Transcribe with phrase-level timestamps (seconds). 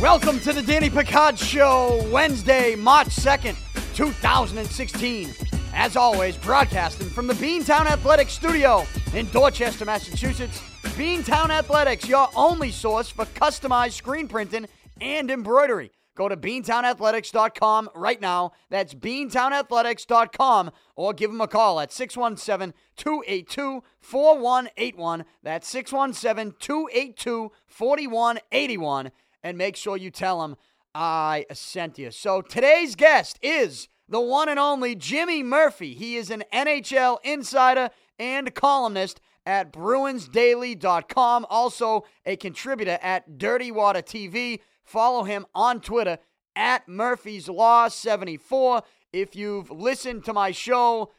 [0.00, 3.54] Welcome to the Danny Picard Show, Wednesday, March 2nd,
[3.94, 5.28] 2016.
[5.74, 10.62] As always, broadcasting from the Beantown Athletics Studio in Dorchester, Massachusetts.
[10.96, 14.66] Beantown Athletics, your only source for customized screen printing
[15.02, 15.90] and embroidery.
[16.16, 18.52] Go to beantownathletics.com right now.
[18.70, 25.24] That's beantownathletics.com or give them a call at 617 282 4181.
[25.42, 29.10] That's 617 282 4181.
[29.42, 30.56] And make sure you tell them
[30.94, 32.12] I sent you.
[32.12, 35.94] So today's guest is the one and only Jimmy Murphy.
[35.94, 44.00] He is an NHL insider and columnist at BruinsDaily.com, also a contributor at Dirty Water
[44.00, 44.60] TV.
[44.84, 46.18] Follow him on Twitter
[46.54, 48.82] at Murphy's Law 74.
[49.12, 51.10] If you've listened to my show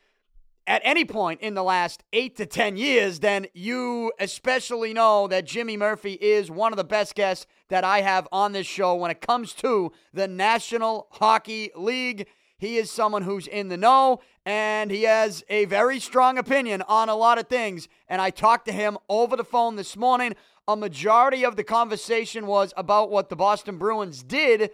[0.68, 5.46] at any point in the last eight to 10 years, then you especially know that
[5.46, 9.12] Jimmy Murphy is one of the best guests that I have on this show when
[9.12, 12.28] it comes to the National Hockey League.
[12.58, 17.10] He is someone who's in the know and he has a very strong opinion on
[17.10, 17.88] a lot of things.
[18.08, 20.36] And I talked to him over the phone this morning.
[20.68, 24.72] A majority of the conversation was about what the Boston Bruins did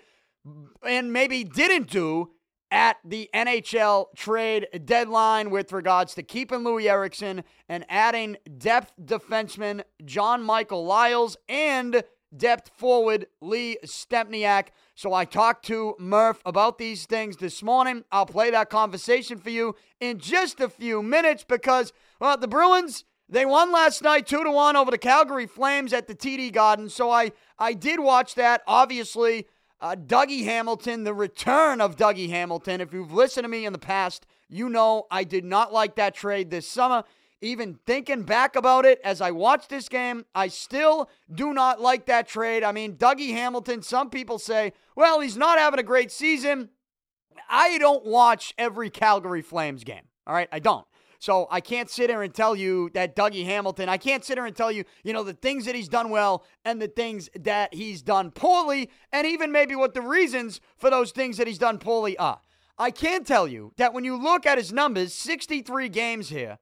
[0.84, 2.32] and maybe didn't do
[2.72, 9.84] at the NHL trade deadline with regards to keeping Loui Eriksson and adding depth defenseman
[10.06, 12.04] John Michael Liles and
[12.36, 14.68] depth forward Lee Stempniak.
[14.96, 18.06] So I talked to Murph about these things this morning.
[18.12, 23.04] I'll play that conversation for you in just a few minutes because, well, the Bruins.
[23.32, 26.90] They won last night 2 to 1 over the Calgary Flames at the TD Garden.
[26.90, 28.62] So I I did watch that.
[28.68, 29.48] Obviously,
[29.80, 32.82] uh, Dougie Hamilton, the return of Dougie Hamilton.
[32.82, 36.14] If you've listened to me in the past, you know I did not like that
[36.14, 37.06] trade this summer.
[37.40, 42.06] Even thinking back about it as I watch this game, I still do not like
[42.08, 42.64] that trade.
[42.64, 46.70] I mean, Dougie Hamilton, some people say, well, he's not having a great season.
[47.50, 50.04] I don't watch every Calgary Flames game.
[50.28, 50.86] All right, I don't.
[51.22, 54.48] So I can't sit here and tell you that Dougie Hamilton, I can't sit here
[54.48, 57.76] and tell you, you know, the things that he's done well and the things that
[57.76, 61.78] he's done poorly, and even maybe what the reasons for those things that he's done
[61.78, 62.42] poorly are.
[62.76, 66.58] I can tell you that when you look at his numbers, 63 games here,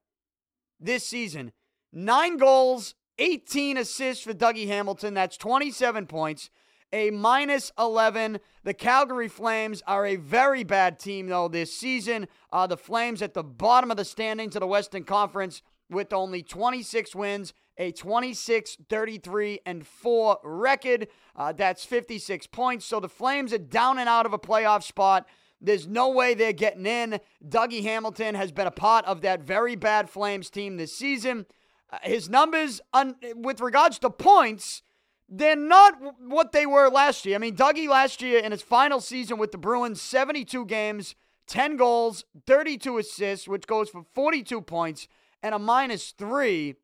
[0.78, 1.54] this season.
[1.94, 5.14] Nine goals, 18 assists for Dougie Hamilton.
[5.14, 6.50] That's 27 points.
[6.92, 8.40] A minus 11.
[8.64, 12.28] The Calgary Flames are a very bad team, though, this season.
[12.52, 16.44] Uh, the Flames at the bottom of the standings of the Western Conference with only
[16.44, 21.08] 26 wins, a 26 33 and 4 record.
[21.36, 22.86] Uh, that's 56 points.
[22.86, 25.28] So the Flames are down and out of a playoff spot.
[25.62, 27.20] There's no way they're getting in.
[27.48, 31.46] Dougie Hamilton has been a part of that very bad Flames team this season.
[31.92, 34.82] Uh, his numbers, un- with regards to points,
[35.30, 37.36] they're not what they were last year.
[37.36, 41.16] I mean, Dougie last year in his final season with the Bruins, 72 games,
[41.48, 45.08] 10 goals, 32 assists, which goes for 42 points,
[45.44, 46.76] and a minus three.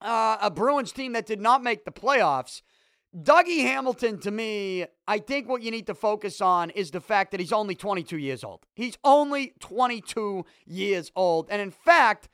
[0.00, 2.62] Uh, a Bruins team that did not make the playoffs.
[3.14, 7.32] Dougie Hamilton, to me, I think what you need to focus on is the fact
[7.32, 8.64] that he's only 22 years old.
[8.74, 11.48] He's only 22 years old.
[11.50, 12.28] And in fact,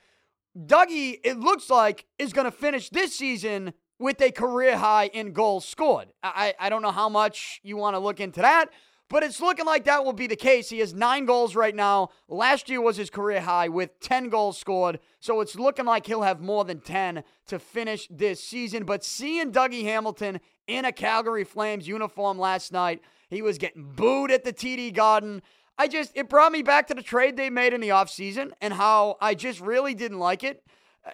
[0.57, 5.33] Dougie, it looks like, is going to finish this season with a career high in
[5.33, 6.09] goals scored.
[6.23, 8.67] I, I don't know how much you want to look into that,
[9.09, 10.69] but it's looking like that will be the case.
[10.69, 12.11] He has nine goals right now.
[12.29, 14.99] Last year was his career high with 10 goals scored.
[15.21, 18.85] So it's looking like he'll have more than 10 to finish this season.
[18.85, 23.01] But seeing Dougie Hamilton in a Calgary Flames uniform last night.
[23.29, 25.43] He was getting booed at the TD Garden.
[25.79, 28.75] I just, it brought me back to the trade they made in the offseason and
[28.75, 30.65] how I just really didn't like it.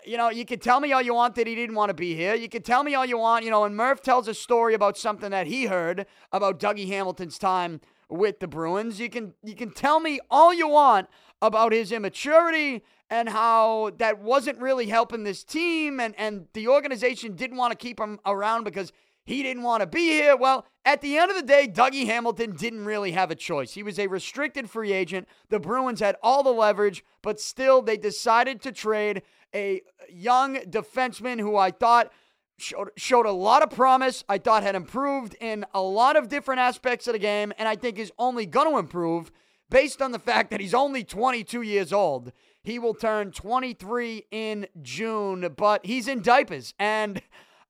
[0.06, 2.14] You know, you can tell me all you want that he didn't want to be
[2.14, 2.34] here.
[2.34, 4.97] You can tell me all you want, you know, and Murph tells a story about
[4.97, 9.00] something that he heard about Dougie Hamilton's time with the Bruins.
[9.00, 11.08] You can you can tell me all you want
[11.41, 17.37] about his immaturity and how that wasn't really helping this team and and the organization
[17.37, 18.93] didn't want to keep him around because
[19.25, 20.37] he didn't want to be here.
[20.37, 23.72] Well, at the end of the day, Dougie Hamilton didn't really have a choice.
[23.72, 25.28] He was a restricted free agent.
[25.49, 29.22] The Bruins had all the leverage, but still, they decided to trade
[29.54, 32.12] a young defenseman who I thought
[32.58, 34.25] showed, showed a lot of promise.
[34.28, 37.76] I thought had improved in a lot of different aspects of the game, and I
[37.76, 39.31] think is only going to improve
[39.70, 42.32] based on the fact that he's only 22 years old.
[42.62, 46.75] He will turn 23 in June, but he's in diapers.
[46.78, 47.22] And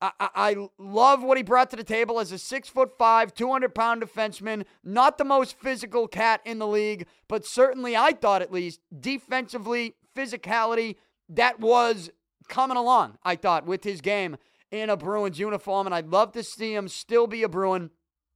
[0.03, 3.73] I, I, love what he brought to the table as a six foot five, 200
[3.73, 4.65] pound defenseman.
[4.83, 9.95] Not the most physical cat in the league, but certainly I thought at least defensively,
[10.15, 10.97] physicality,
[11.35, 12.11] that was
[12.49, 14.37] coming along, I thought, with his game
[14.71, 17.91] in a Bruins uniform, and I'd love to see him still be a Bruin.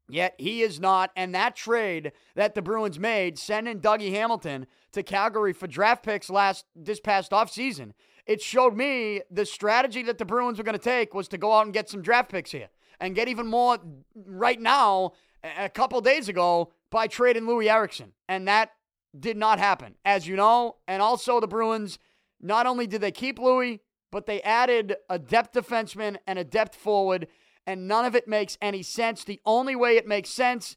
[0.08, 1.10] Yet he is not.
[1.16, 6.30] And that trade that the Bruins made, sending Dougie Hamilton to Calgary for draft picks
[6.30, 7.92] last this past offseason,
[8.24, 11.52] it showed me the strategy that the Bruins were going to take was to go
[11.52, 12.68] out and get some draft picks here
[13.00, 13.78] and get even more
[14.14, 15.12] right now,
[15.58, 18.12] a couple days ago, by trading Loui Eriksson.
[18.28, 18.70] And that
[19.18, 20.76] did not happen, as you know.
[20.86, 21.98] And also, the Bruins,
[22.40, 23.80] not only did they keep Loui,
[24.12, 27.26] but they added a depth defenseman and a depth forward
[27.66, 29.24] and none of it makes any sense.
[29.24, 30.76] The only way it makes sense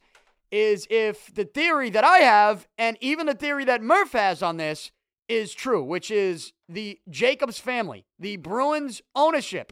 [0.51, 4.57] is if the theory that I have, and even the theory that Murph has on
[4.57, 4.91] this,
[5.27, 9.71] is true, which is the Jacobs family, the Bruins ownership,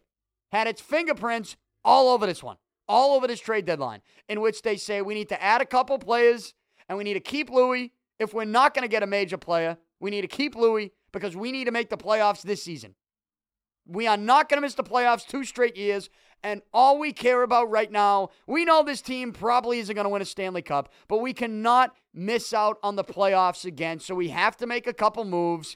[0.51, 2.57] had its fingerprints all over this one,
[2.87, 5.97] all over this trade deadline, in which they say we need to add a couple
[5.97, 6.53] players
[6.87, 7.91] and we need to keep Loui.
[8.19, 11.35] If we're not going to get a major player, we need to keep Loui because
[11.35, 12.95] we need to make the playoffs this season.
[13.85, 16.09] We are not going to miss the playoffs two straight years.
[16.43, 20.09] And all we care about right now, we know this team probably isn't going to
[20.09, 23.99] win a Stanley Cup, but we cannot miss out on the playoffs again.
[23.99, 25.75] So we have to make a couple moves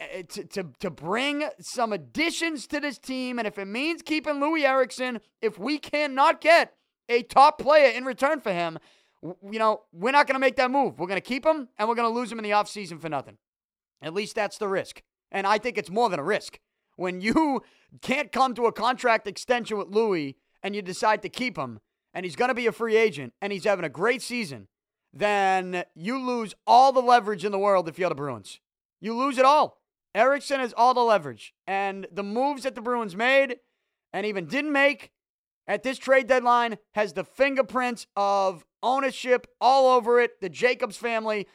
[0.00, 3.38] eh, eh, to, to, to bring some additions to this team.
[3.38, 6.74] And if it means keeping Loui Eriksson, if we cannot get
[7.08, 8.78] a top player in return for him,
[9.22, 10.98] you know, we're not going to make that move.
[10.98, 13.08] We're going to keep him and we're going to lose him in the offseason for
[13.08, 13.38] nothing.
[14.04, 15.02] At least that's the risk.
[15.32, 16.60] And I think it's more than a risk.
[16.96, 17.62] When you
[18.02, 21.80] can't come to a contract extension with Loui and you decide to keep him
[22.12, 24.68] and he's going to be a free agent and he's having a great season,
[25.12, 28.60] then you lose all the leverage in the world if you're the Bruins.
[29.00, 29.80] You lose it all.
[30.14, 31.54] Eriksson has all the leverage.
[31.66, 33.56] And the moves that the Bruins made
[34.12, 35.12] and even didn't make
[35.66, 41.48] at this trade deadline has the fingerprints of ownership all over it, the Jacobs family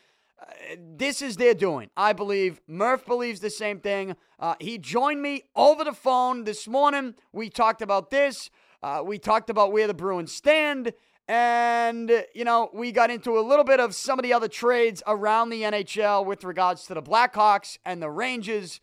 [0.97, 1.89] this is their doing.
[1.97, 4.15] I believe Murph believes the same thing.
[4.39, 7.15] Uh, he joined me over the phone this morning.
[7.31, 8.49] We talked about this.
[8.81, 10.93] Uh, we talked about where the Bruins stand.
[11.27, 15.03] And, you know, we got into a little bit of some of the other trades
[15.05, 18.81] around the NHL with regards to the Blackhawks and the Rangers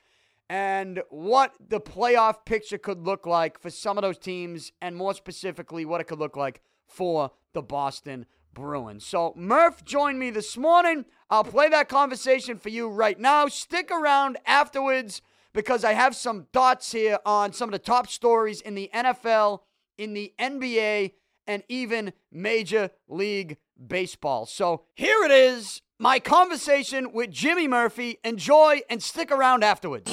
[0.48, 5.12] and what the playoff picture could look like for some of those teams, and more
[5.12, 9.04] specifically, what it could look like for the Boston Bruins.
[9.04, 11.04] So Murph joined me this morning.
[11.28, 13.48] I'll play that conversation for you right now.
[13.48, 18.60] Stick around afterwards because I have some thoughts here on some of the top stories
[18.60, 19.60] in the NFL,
[19.98, 21.14] in the NBA,
[21.46, 24.46] and even Major League Baseball.
[24.46, 28.18] So here it is my conversation with Jimmy Murphy.
[28.22, 30.12] Enjoy and stick around afterwards.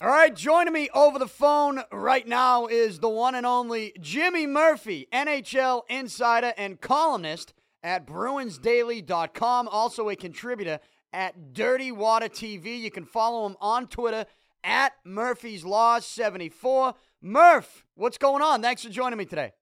[0.00, 4.46] All right, joining me over the phone right now is the one and only Jimmy
[4.46, 7.52] Murphy, NHL insider and columnist
[7.82, 10.80] at BruinsDaily.com, also a contributor
[11.12, 12.78] at Dirty Water TV.
[12.78, 14.26] You can follow him on Twitter
[14.64, 16.94] at Murphy's Law 74.
[17.22, 18.62] Murph, what's going on?
[18.62, 19.52] Thanks for joining me today.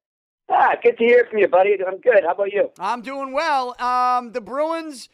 [0.49, 1.77] Ah, good to hear from you, buddy.
[1.87, 2.23] I'm good.
[2.25, 2.71] How about you?
[2.79, 3.81] I'm doing well.
[3.81, 5.09] Um, the Bruins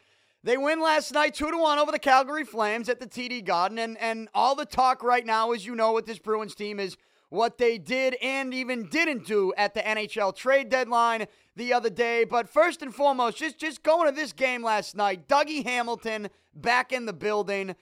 [0.45, 3.79] they win last night 2 to 1 over the Calgary Flames at the TD Garden.
[3.79, 6.97] And, and all the talk right now, as you know, with this Bruins team is
[7.33, 11.27] what they did and even didn't do at the NHL trade deadline
[11.57, 12.25] the other day.
[12.25, 16.93] But first and foremost, just, just going to this game last night, Dougie Hamilton back
[16.93, 17.75] in the building.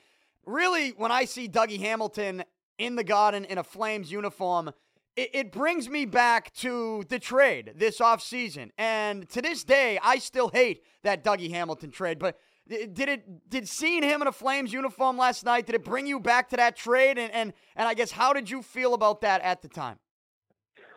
[0.47, 2.45] Really, when I see Dougie Hamilton
[2.79, 4.71] in the Garden in a Flames uniform,
[5.17, 8.71] it, it brings me back to the trade this offseason.
[8.79, 12.21] And to this day, I still hate that Dougie Hamilton trade.
[12.21, 12.39] But
[12.71, 16.21] did it did seeing him in a Flames uniform last night did it bring you
[16.21, 19.43] back to that trade and and and I guess how did you feel about that
[19.43, 19.99] at the time?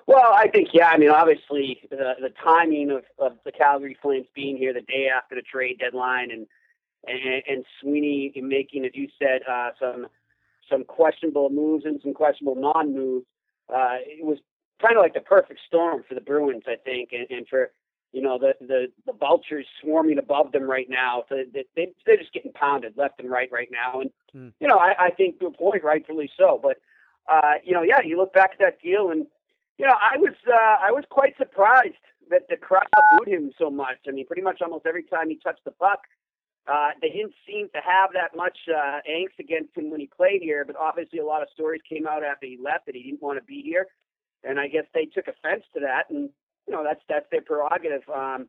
[0.06, 0.88] Well, I think yeah.
[0.88, 5.08] I mean, obviously the the timing of, of the Calgary Flames being here the day
[5.16, 6.46] after the trade deadline and
[7.06, 10.08] and, and Sweeney making, as you said, uh, some
[10.70, 13.26] some questionable moves and some questionable non moves.
[13.74, 14.40] Uh, it was
[14.82, 17.72] kind of like the perfect storm for the Bruins, I think, and, and for
[18.14, 21.24] you know the the the vultures swarming above them right now.
[21.28, 24.54] So they, they they're just getting pounded left and right right now, and mm.
[24.62, 26.60] you know I, I think to a point, rightfully so.
[26.62, 26.78] But
[27.28, 29.26] uh, you know, yeah, you look back at that deal, and
[29.80, 31.96] you know I was uh, I was quite surprised
[32.30, 33.98] that the crowd booed him so much.
[34.08, 36.02] I mean, pretty much almost every time he touched the puck,
[36.72, 40.42] uh, they didn't seem to have that much uh, angst against him when he played
[40.42, 40.64] here.
[40.66, 43.40] But obviously, a lot of stories came out after he left that he didn't want
[43.40, 43.88] to be here,
[44.44, 46.30] and I guess they took offense to that and
[46.68, 48.04] you know that's that's their prerogative.
[48.14, 48.48] Um,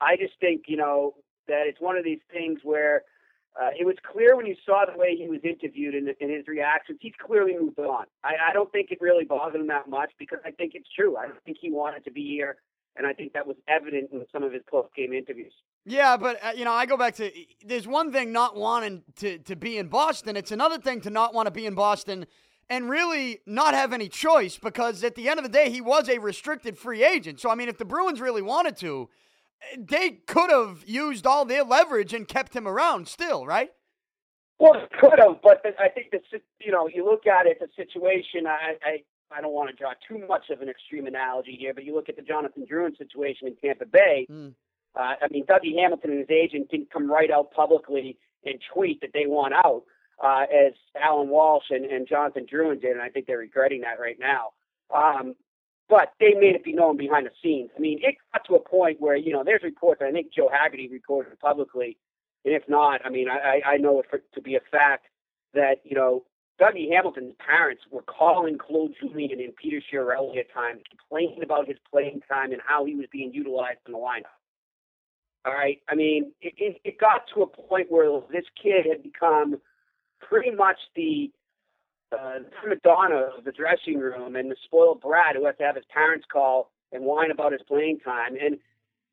[0.00, 1.14] I just think you know
[1.48, 3.02] that it's one of these things where
[3.60, 6.48] uh, it was clear when you saw the way he was interviewed and, and his
[6.48, 6.98] reactions.
[7.00, 8.06] He's clearly moved on.
[8.24, 11.16] I, I don't think it really bothered him that much because I think it's true.
[11.16, 12.56] I don't think he wanted to be here.
[12.96, 15.52] and I think that was evident in some of his post-game interviews.
[15.84, 17.30] Yeah, but uh, you know, I go back to
[17.64, 20.36] there's one thing not wanting to to be in Boston.
[20.36, 22.26] It's another thing to not want to be in Boston
[22.68, 26.08] and really not have any choice because at the end of the day, he was
[26.08, 27.40] a restricted free agent.
[27.40, 29.08] So I mean, if the Bruins really wanted to,
[29.78, 33.70] they could have used all their leverage and kept him around still, right?
[34.58, 36.20] Well, it could have, but I think the
[36.60, 38.46] you know you look at it, the situation.
[38.46, 39.02] I I,
[39.36, 42.08] I don't want to draw too much of an extreme analogy here, but you look
[42.08, 44.26] at the Jonathan Drouin situation in Tampa Bay.
[44.30, 44.54] Mm.
[44.96, 49.00] Uh, I mean, Dougie Hamilton and his agent didn't come right out publicly and tweet
[49.00, 49.82] that they want out,
[50.22, 54.00] uh, as Alan Walsh and, and Jonathan Drouin did, and I think they're regretting that
[54.00, 54.50] right now.
[54.94, 55.34] Um,
[55.88, 57.70] but they made it be known behind the scenes.
[57.76, 60.02] I mean, it got to a point where you know there's reports.
[60.04, 61.98] I think Joe Haggerty reported publicly,
[62.44, 65.06] and if not, I mean, I, I know it for, to be a fact
[65.52, 66.24] that you know
[66.60, 71.76] Dougie Hamilton's parents were calling Claude Julien and Peter Chiarelli at times, complaining about his
[71.90, 74.34] playing time and how he was being utilized in the lineup.
[75.44, 75.80] All right.
[75.88, 79.60] I mean, it, it, it got to a point where this kid had become
[80.28, 81.30] pretty much the
[82.12, 82.38] uh,
[82.82, 86.26] donna of the dressing room and the spoiled brat who has to have his parents
[86.32, 88.36] call and whine about his playing time.
[88.40, 88.58] And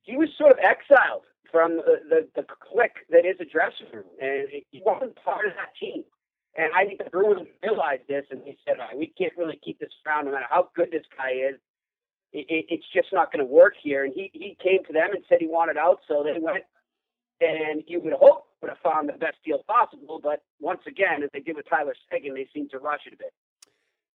[0.03, 4.07] he was sort of exiled from the, the, the clique that is a dressing room,
[4.21, 6.03] and he wasn't part of that team.
[6.55, 9.79] And I think the Bruins realized this, and they said, right, "We can't really keep
[9.79, 11.55] this around, no matter how good this guy is
[12.33, 14.05] it, it's just not going to work here.
[14.05, 16.63] And he, he came to them and said he wanted out, so they went.
[17.41, 21.29] And you would hope would have found the best deal possible, but once again, as
[21.33, 23.33] they did with Tyler Seguin, they seem to rush it a bit.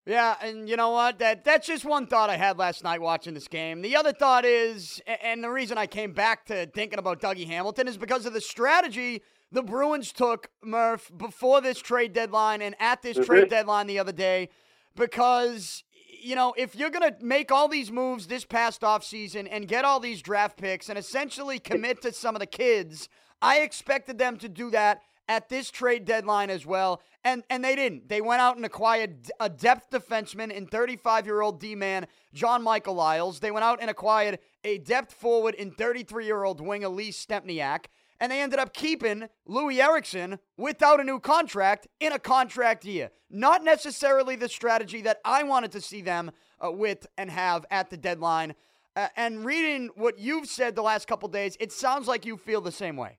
[0.05, 1.17] Yeah, and you know what?
[1.17, 3.81] That that's just one thought I had last night watching this game.
[3.81, 7.87] The other thought is, and the reason I came back to thinking about Dougie Hamilton
[7.87, 13.01] is because of the strategy the Bruins took Murph before this trade deadline and at
[13.01, 13.25] this mm-hmm.
[13.25, 14.49] trade deadline the other day.
[14.95, 15.83] Because
[16.25, 19.85] you know, if you're going to make all these moves this past offseason and get
[19.85, 23.09] all these draft picks and essentially commit to some of the kids,
[23.43, 27.01] I expected them to do that at this trade deadline as well.
[27.23, 28.09] And and they didn't.
[28.09, 33.39] They went out and acquired a depth defenseman in 35-year-old D-man John Michael Liles.
[33.39, 37.85] They went out and acquired a depth forward in 33-year-old wing Lee Stempniak
[38.19, 43.11] and they ended up keeping Louis Eriksson without a new contract in a contract year.
[43.29, 46.31] Not necessarily the strategy that I wanted to see them
[46.63, 48.55] uh, with and have at the deadline.
[48.95, 52.61] Uh, and reading what you've said the last couple days, it sounds like you feel
[52.61, 53.17] the same way.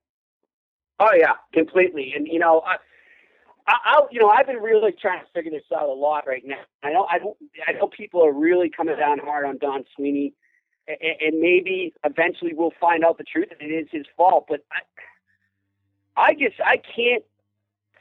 [0.99, 2.15] Oh yeah, completely.
[2.17, 2.77] And you know, I,
[3.69, 6.63] I, you know, I've been really trying to figure this out a lot right now.
[6.83, 7.37] I know, I don't,
[7.67, 10.33] I know people are really coming down hard on Don Sweeney
[10.89, 14.47] and maybe eventually we'll find out the truth and it is his fault.
[14.49, 14.65] But
[16.17, 17.25] I, I just I can't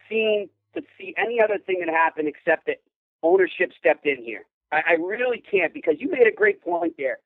[0.10, 2.82] seem to see any other thing that happened except that
[3.24, 4.46] ownership stepped in here.
[4.72, 7.20] I, I really can't because you made a great point there.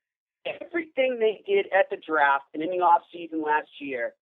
[0.45, 4.13] Everything they did at the draft and in the off season last year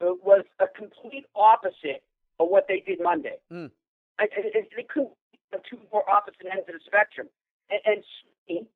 [0.00, 2.04] was a complete opposite
[2.38, 3.38] of what they did Monday.
[3.52, 3.70] Mm.
[4.18, 4.28] I, I,
[4.76, 5.10] they couldn't
[5.52, 7.28] have two more opposite ends of the spectrum.
[7.70, 8.04] And,
[8.48, 8.66] and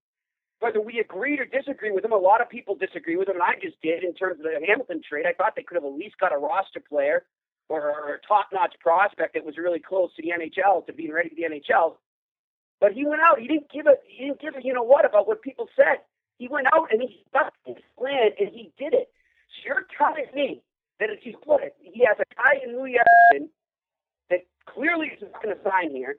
[0.63, 3.43] whether we agreed or disagreed with him, a lot of people disagree with him, and
[3.43, 5.27] I just did in terms of the Hamilton trade.
[5.27, 7.25] I thought they could have at least got a roster player
[7.69, 11.35] or, a top-notch prospect that was really close to the NHL to being ready for
[11.35, 11.97] the NHL.
[12.81, 13.41] But he went out.
[13.41, 13.95] He didn't give a.
[14.07, 14.63] He didn't give a.
[14.63, 16.03] You know what about what people said?
[16.39, 19.11] He went out and he stuck his plan and he did it.
[19.55, 20.63] So you're telling me
[20.99, 23.51] that as you put it, he has a guy in Loui Eriksson
[24.31, 26.17] that clearly is not going to sign here.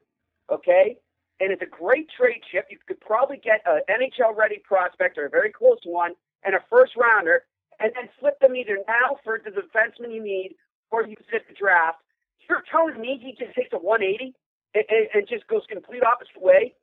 [0.51, 0.97] Okay,
[1.43, 2.67] and it's a great trade chip.
[2.71, 6.13] You could probably get an NHL ready prospect or a very close one
[6.45, 7.43] and a first rounder,
[7.79, 10.55] and then flip them either now for the defenseman you need
[10.91, 11.99] or use it at the draft.
[12.47, 14.33] You're telling me he just takes a 180
[14.75, 16.75] and, and, and just goes complete opposite way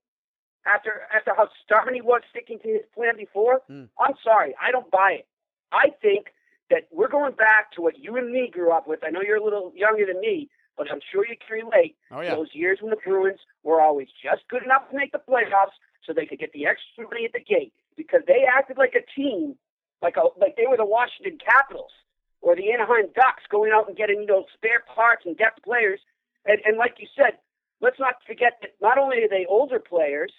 [0.67, 3.63] after after how stubborn he was sticking to his plan before?
[3.67, 3.85] Hmm.
[3.99, 5.27] I'm sorry, I don't buy it.
[5.73, 6.27] I think
[6.71, 9.01] that we're going back to what you and me grew up with.
[9.05, 10.49] I know you're a little younger than me,
[10.81, 11.95] but I'm sure you can relate.
[12.11, 12.35] Oh, yeah.
[12.35, 16.15] Those years when the Bruins were always just good enough to make the playoffs so
[16.17, 19.57] they could get the extra money at the gate because they acted like a team,
[20.01, 21.93] like a like they were the Washington Capitals
[22.41, 26.01] or the Anaheim Ducks going out and getting you know spare parts and depth players.
[26.47, 27.37] And, and like you said,
[27.85, 30.33] let's not forget that not only are they older players,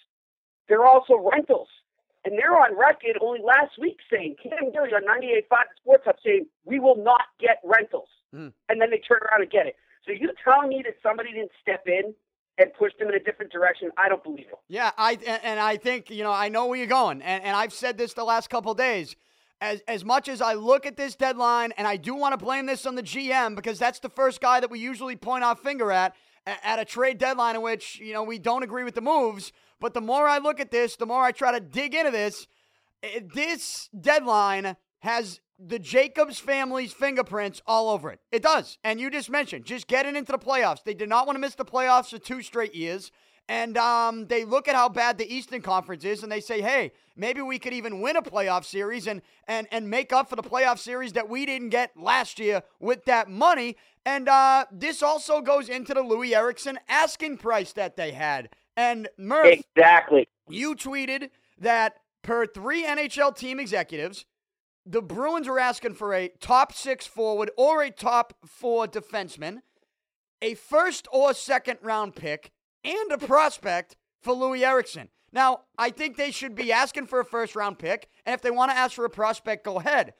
[0.66, 1.68] they're also rentals.
[2.24, 5.46] And they're on record only last week saying, Cam Neely on 98.5
[5.78, 8.08] Sports Hub saying, we will not get rentals.
[8.34, 8.52] Mm.
[8.68, 9.74] And then they turn around and get it.
[10.06, 12.14] So you telling me that somebody didn't step in
[12.58, 13.90] and push them in a different direction?
[13.96, 14.58] I don't believe it.
[14.68, 17.72] Yeah, I and I think you know I know where you're going, and, and I've
[17.72, 19.16] said this the last couple days.
[19.60, 22.66] As, as much as I look at this deadline, and I do want to blame
[22.66, 25.92] this on the GM because that's the first guy that we usually point our finger
[25.92, 26.16] at
[26.46, 29.52] at a trade deadline in which you know we don't agree with the moves.
[29.78, 32.46] But the more I look at this, the more I try to dig into this.
[33.02, 38.20] eh, this deadline has the Jacobs family's fingerprints all over it.
[38.30, 38.78] It does.
[38.82, 40.82] And you just mentioned just getting into the playoffs.
[40.84, 43.10] They did not want to miss the playoffs for two straight years.
[43.48, 46.92] And um, they look at how bad the Eastern Conference is, and they say, "Hey,
[47.16, 50.44] maybe we could even win a playoff series and and and make up for the
[50.44, 53.76] playoff series that we didn't get last year with that money."
[54.06, 58.48] And uh, this also goes into the Loui Eriksson asking price that they had.
[58.76, 64.24] And Murph, exactly, you tweeted that per three NHL team executives,
[64.84, 69.58] the Bruins are asking for a top six forward or a top four defenseman,
[70.40, 72.50] a first or second round pick,
[72.84, 75.08] and a prospect for Loui Eriksson.
[75.32, 78.50] Now, I think they should be asking for a first round pick, and if they
[78.50, 80.14] want to ask for a prospect, go ahead.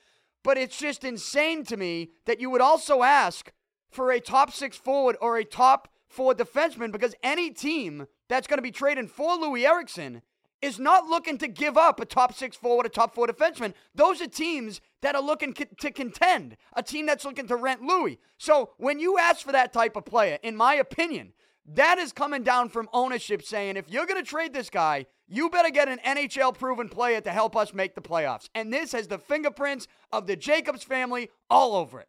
[0.45, 3.53] But it's just insane to me that you would also ask
[3.91, 8.59] for a top six forward or a top four defenseman because any team that's going
[8.59, 10.23] to be trading for Loui Eriksson
[10.63, 13.75] is not looking to give up a top six forward, a top four defenseman.
[13.95, 17.83] Those are teams that are looking co- to contend, a team that's looking to rent
[17.83, 18.19] Loui.
[18.39, 21.33] So when you ask for that type of player, in my opinion,
[21.67, 25.51] that is coming down from ownership saying if you're going to trade this guy, you
[25.51, 28.49] better get an NHL proven player to help us make the playoffs.
[28.55, 32.09] And this has the fingerprints of the Jacobs family all over it.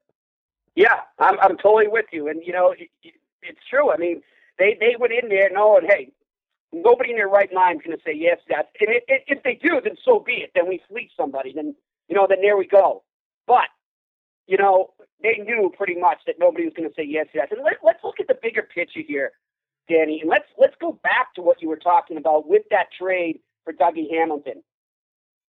[0.76, 2.28] Yeah, I'm, I'm totally with you.
[2.28, 2.90] And, you know, it,
[3.44, 3.92] it's true.
[3.92, 4.22] I mean,
[4.58, 6.12] they, they went in there knowing, hey,
[6.74, 8.70] nobody in their right mind is going to say yes to that.
[8.82, 10.52] And it, it, if they do, then so be it.
[10.56, 11.54] Then we fleece somebody.
[11.54, 11.76] Then,
[12.10, 13.04] you know, then there we go.
[13.48, 13.70] But,
[14.48, 17.52] you know, they knew pretty much that nobody was going to say yes to that.
[17.52, 19.32] And let, let's look at the bigger picture here.
[19.90, 23.40] Danny, and let's let's go back to what you were talking about with that trade
[23.66, 24.64] for Dougie Hamilton.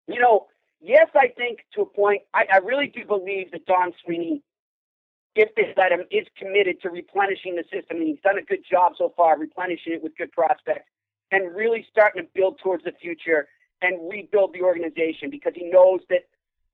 [0.07, 0.47] You know,
[0.81, 4.41] yes, I think to a point, I, I really do believe that Don Sweeney,
[5.35, 8.63] if they let him, is committed to replenishing the system, and he's done a good
[8.67, 10.89] job so far replenishing it with good prospects
[11.33, 13.47] and really starting to build towards the future
[13.81, 16.21] and rebuild the organization because he knows that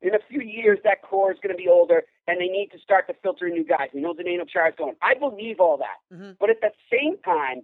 [0.02, 2.80] in a few years that core is going to be older and they need to
[2.80, 3.88] start to filter new guys.
[3.94, 4.96] We know the Daniel Chara's going.
[5.02, 6.14] I believe all that.
[6.14, 6.32] Mm-hmm.
[6.40, 7.62] But at the same time,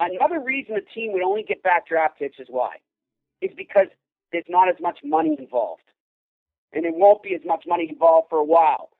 [0.00, 2.76] another reason the team would only get back draft picks is why?
[3.42, 3.86] Is because
[4.32, 5.82] there's not as much money involved.
[6.72, 8.90] And there won't be as much money involved for a while.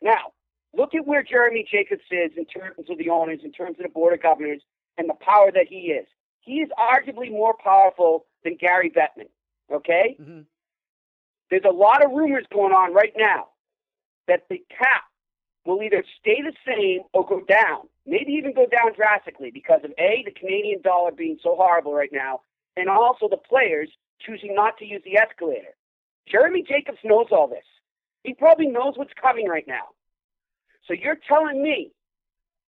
[0.00, 0.32] Now,
[0.72, 3.88] look at where Jeremy Jacobs is in terms of the owners, in terms of the
[3.90, 4.62] board of governors,
[4.96, 6.06] and the power that he is.
[6.40, 9.28] He is arguably more powerful than Gary Bettman.
[9.72, 10.16] Okay?
[10.20, 10.40] Mm-hmm.
[11.50, 13.48] There's a lot of rumors going on right now
[14.26, 15.04] that the cap
[15.64, 19.92] will either stay the same or go down, maybe even go down drastically because of
[19.98, 22.40] A, the Canadian dollar being so horrible right now,
[22.76, 25.74] and also the players choosing not to use the escalator.
[26.30, 27.64] Jeremy Jacobs knows all this.
[28.24, 29.88] He probably knows what's coming right now.
[30.86, 31.92] So you're telling me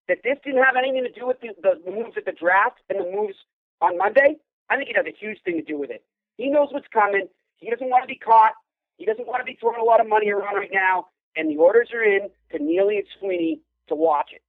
[0.08, 3.00] that this didn't have anything to do with the, the moves at the draft and
[3.00, 3.36] the moves
[3.80, 4.36] on Monday?
[4.68, 6.04] I think it has a huge thing to do with it.
[6.36, 7.28] He knows what's coming.
[7.56, 8.52] He doesn't want to be caught.
[8.96, 11.56] He doesn't want to be throwing a lot of money around right now and the
[11.56, 14.42] orders are in to Neely and Sweeney to watch it.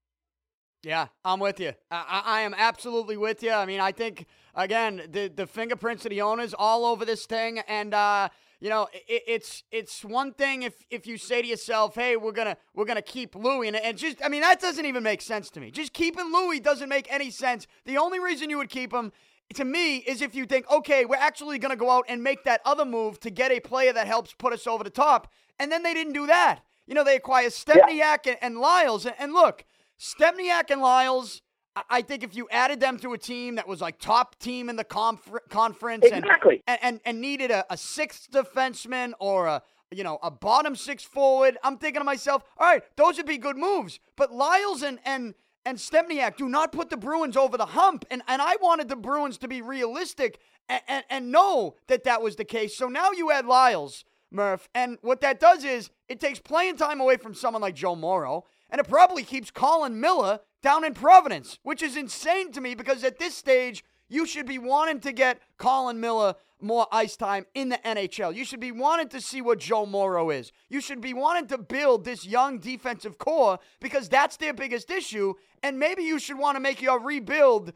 [0.84, 1.74] Yeah, I'm with you.
[1.92, 3.52] I, I, am absolutely with you.
[3.52, 7.60] I mean, I think again the the fingerprints of the owners all over this thing,
[7.68, 8.30] and uh,
[8.62, 12.32] you know, it, it's it's one thing if if you say to yourself, "Hey, we're
[12.32, 15.50] gonna we're gonna keep Loui," and, and just I mean that doesn't even make sense
[15.52, 15.72] to me.
[15.72, 17.68] Just keeping Loui doesn't make any sense.
[17.86, 19.12] The only reason you would keep him
[19.56, 22.44] to me is if you think, okay, we're actually going to go out and make
[22.44, 25.32] that other move to get a player that helps put us over the top.
[25.60, 26.62] And then they didn't do that.
[26.88, 28.18] You know, they acquired Stempniak yeah.
[28.26, 29.06] and, and, Liles.
[29.06, 29.66] And, look,
[30.00, 31.42] Stempniak and Liles,
[31.90, 34.76] I think if you added them to a team that was like top team in
[34.76, 36.62] the conf- conference exactly.
[36.68, 41.04] and, and, and needed a, a sixth defenseman or a, you know, a bottom six
[41.04, 44.00] forward, I'm thinking to myself, all right, those would be good moves.
[44.18, 45.34] But Liles and, and,
[45.66, 48.06] and Stempniak do not put the Bruins over the hump.
[48.12, 52.22] And, and I wanted the Bruins to be realistic and, and, and know that that
[52.22, 52.76] was the case.
[52.76, 54.68] So now you add Liles Murph.
[54.76, 58.46] And what that does is it takes playing time away from someone like Joe Morrow,
[58.72, 63.04] and it probably keeps Colin Miller down in Providence, which is insane to me because
[63.04, 67.70] at this stage, you should be wanting to get Colin Miller more ice time in
[67.70, 68.36] the NHL.
[68.36, 70.52] You should be wanting to see what Joe Morrow is.
[70.70, 75.34] You should be wanting to build this young defensive core because that's their biggest issue.
[75.64, 77.74] And maybe you should want to make your rebuild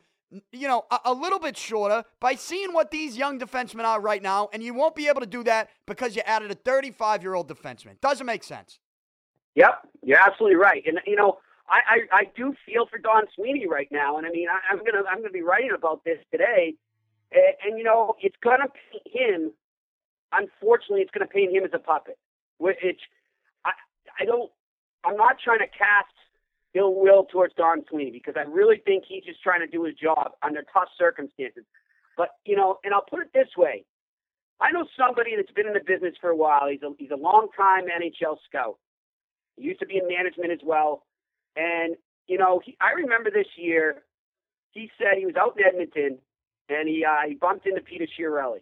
[0.52, 4.22] you know, a, a, little bit shorter by seeing what these young defensemen are right
[4.22, 7.36] now, and you won't be able to do that because you added a 35 year
[7.36, 8.00] old defenseman.
[8.02, 8.80] Doesn't make sense.
[9.56, 10.84] Yep, you're absolutely right.
[10.86, 11.80] And you know, I,
[12.12, 15.04] I, I do feel for Don Sweeney right now, and I mean, I, am gonna
[15.10, 16.76] I'm gonna be writing about this today,
[17.32, 19.52] and, and you know, it's gonna paint him.
[20.32, 22.18] Unfortunately, it's gonna paint him as a puppet.
[22.58, 23.02] Which
[23.64, 23.72] I
[24.20, 24.52] I don't.
[25.04, 26.14] I'm not trying to cast
[26.74, 29.96] ill will towards Don Sweeney because I really think he's just trying to do his
[29.96, 31.64] job under tough circumstances.
[32.18, 33.86] But, you know, and I'll put it this way
[34.60, 36.68] I know somebody that's been in the business for a while.
[36.70, 38.78] He's a he's a long time NHL scout.
[39.58, 41.04] He used to be in management as well.
[41.56, 41.96] And
[42.28, 44.04] you know, he, I remember this year.
[44.72, 46.18] He said he was out in Edmonton,
[46.70, 48.60] and he uh, he bumped into Peter Chiarelli,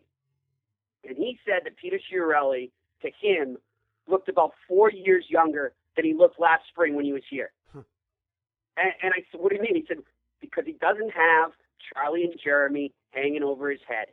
[1.08, 2.69] and he said that Peter Chiarelli
[3.01, 3.58] to him
[4.08, 7.51] looked about four years younger than he looked last spring when he was here.
[7.73, 9.97] And, and I said, "What do you mean?" He said,
[10.41, 11.51] "Because he doesn't have
[11.93, 14.08] Charlie and Jeremy hanging over his head.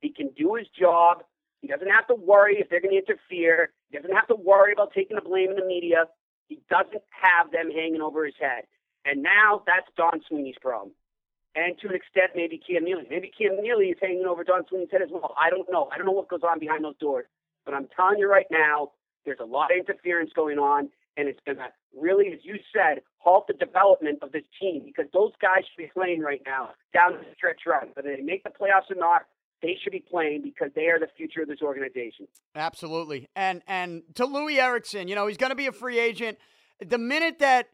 [0.00, 1.22] He can do his job.
[1.62, 3.70] He doesn't have to worry if they're going to interfere.
[3.90, 6.06] He doesn't have to worry about taking the blame in the media.
[6.48, 8.64] He doesn't have them hanging over his head.
[9.04, 10.92] And now that's Don Sweeney's problem.
[11.54, 13.06] And to an extent, maybe Cam Neely.
[13.08, 15.34] Maybe Cam Neely is hanging over Don Sweeney's head as well.
[15.40, 15.88] I don't know.
[15.92, 17.24] I don't know what goes on behind those doors.
[17.64, 18.92] But I'm telling you right now,
[19.24, 21.66] there's a lot of interference going on, and it's going to
[21.98, 25.90] really, as you said, halt the development of this team because those guys should be
[25.92, 27.88] playing right now down the stretch run.
[27.94, 29.22] Whether they make the playoffs or not,
[29.62, 32.28] they should be playing because they are the future of this organization.
[32.54, 33.28] Absolutely.
[33.34, 36.38] And and to Loui Eriksson, you know, he's going to be a free agent.
[36.84, 37.68] The minute that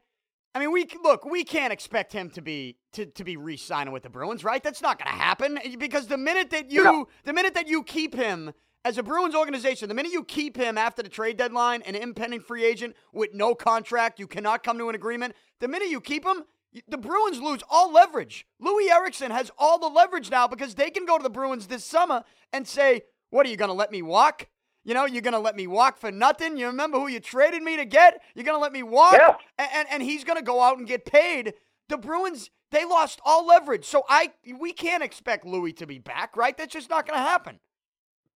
[0.54, 4.02] I mean, we look, we can't expect him to be to, to be re-signing with
[4.02, 4.62] the Bruins, right?
[4.62, 7.08] That's not going to happen because the minute that you no.
[7.24, 8.52] the minute that you keep him
[8.84, 12.40] as a Bruins organization, the minute you keep him after the trade deadline, an impending
[12.40, 15.34] free agent with no contract, you cannot come to an agreement.
[15.60, 16.44] The minute you keep him,
[16.88, 18.46] the Bruins lose all leverage.
[18.60, 21.84] Loui Eriksson has all the leverage now because they can go to the Bruins this
[21.84, 24.48] summer and say, What are you going to let me walk?
[24.84, 26.56] You know, you're going to let me walk for nothing.
[26.56, 28.20] You remember who you traded me to get?
[28.34, 29.12] You're going to let me walk?
[29.14, 29.34] Yeah.
[29.58, 31.54] And, and, and he's going to go out and get paid.
[31.88, 33.84] The Bruins, they lost all leverage.
[33.84, 36.56] So I we can't expect Loui to be back, right?
[36.56, 37.60] That's just not going to happen.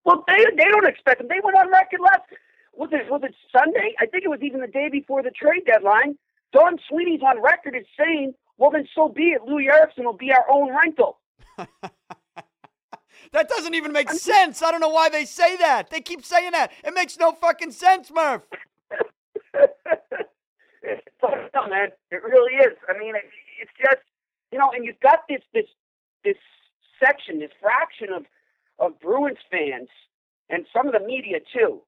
[0.04, 1.28] Well, they they don't expect him.
[1.30, 2.22] They went on record last
[2.74, 3.96] was it was it Sunday?
[4.00, 6.18] I think it was even the day before the trade deadline.
[6.56, 9.42] Don Sweeney's on record as saying, "Well, then so be it.
[9.42, 11.20] Loui Eriksson will be our own rental."
[11.58, 14.62] that doesn't even make sense.
[14.62, 15.90] I don't know why they say that.
[15.90, 16.72] They keep saying that.
[16.86, 18.44] It makes no fucking sense, Murph.
[19.54, 21.02] it's
[21.54, 21.90] no, man.
[22.10, 22.78] It really is.
[22.88, 23.26] I mean, it,
[23.62, 24.02] it's just
[24.54, 25.68] you know, and you've got this this
[26.24, 26.38] this
[27.04, 28.26] section, this fraction of
[28.80, 29.90] of Bruins fans
[30.50, 31.82] and some of the media too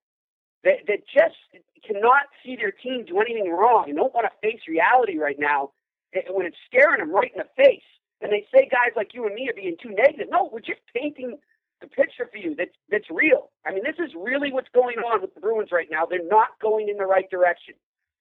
[0.63, 1.38] that, that just
[1.86, 5.72] cannot see their team do anything wrong and don't want to face reality right now
[6.13, 7.86] eh, when it's staring them right in the face.
[8.22, 10.28] And they say guys like you and me are being too negative.
[10.30, 11.38] No, we're just painting
[11.82, 13.52] the picture for you that's that's real.
[13.65, 16.06] I mean, this is really what's going on with the Bruins right now.
[16.06, 17.76] They're not going in the right direction.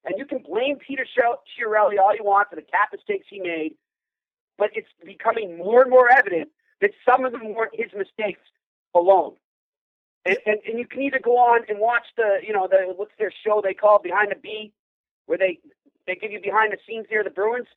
[0.05, 3.73] And you can blame Peter Chiarelli all you want for the cap mistakes he made,
[4.57, 6.49] but it's becoming more and more evident
[6.81, 8.39] that some of them weren't his mistakes
[8.95, 9.33] alone.
[10.25, 13.11] And, and, and you can either go on and watch the, you know, the what's
[13.17, 14.73] their show they call Behind the B,
[15.25, 15.59] where they
[16.05, 17.67] they give you behind the scenes there, the Bruins.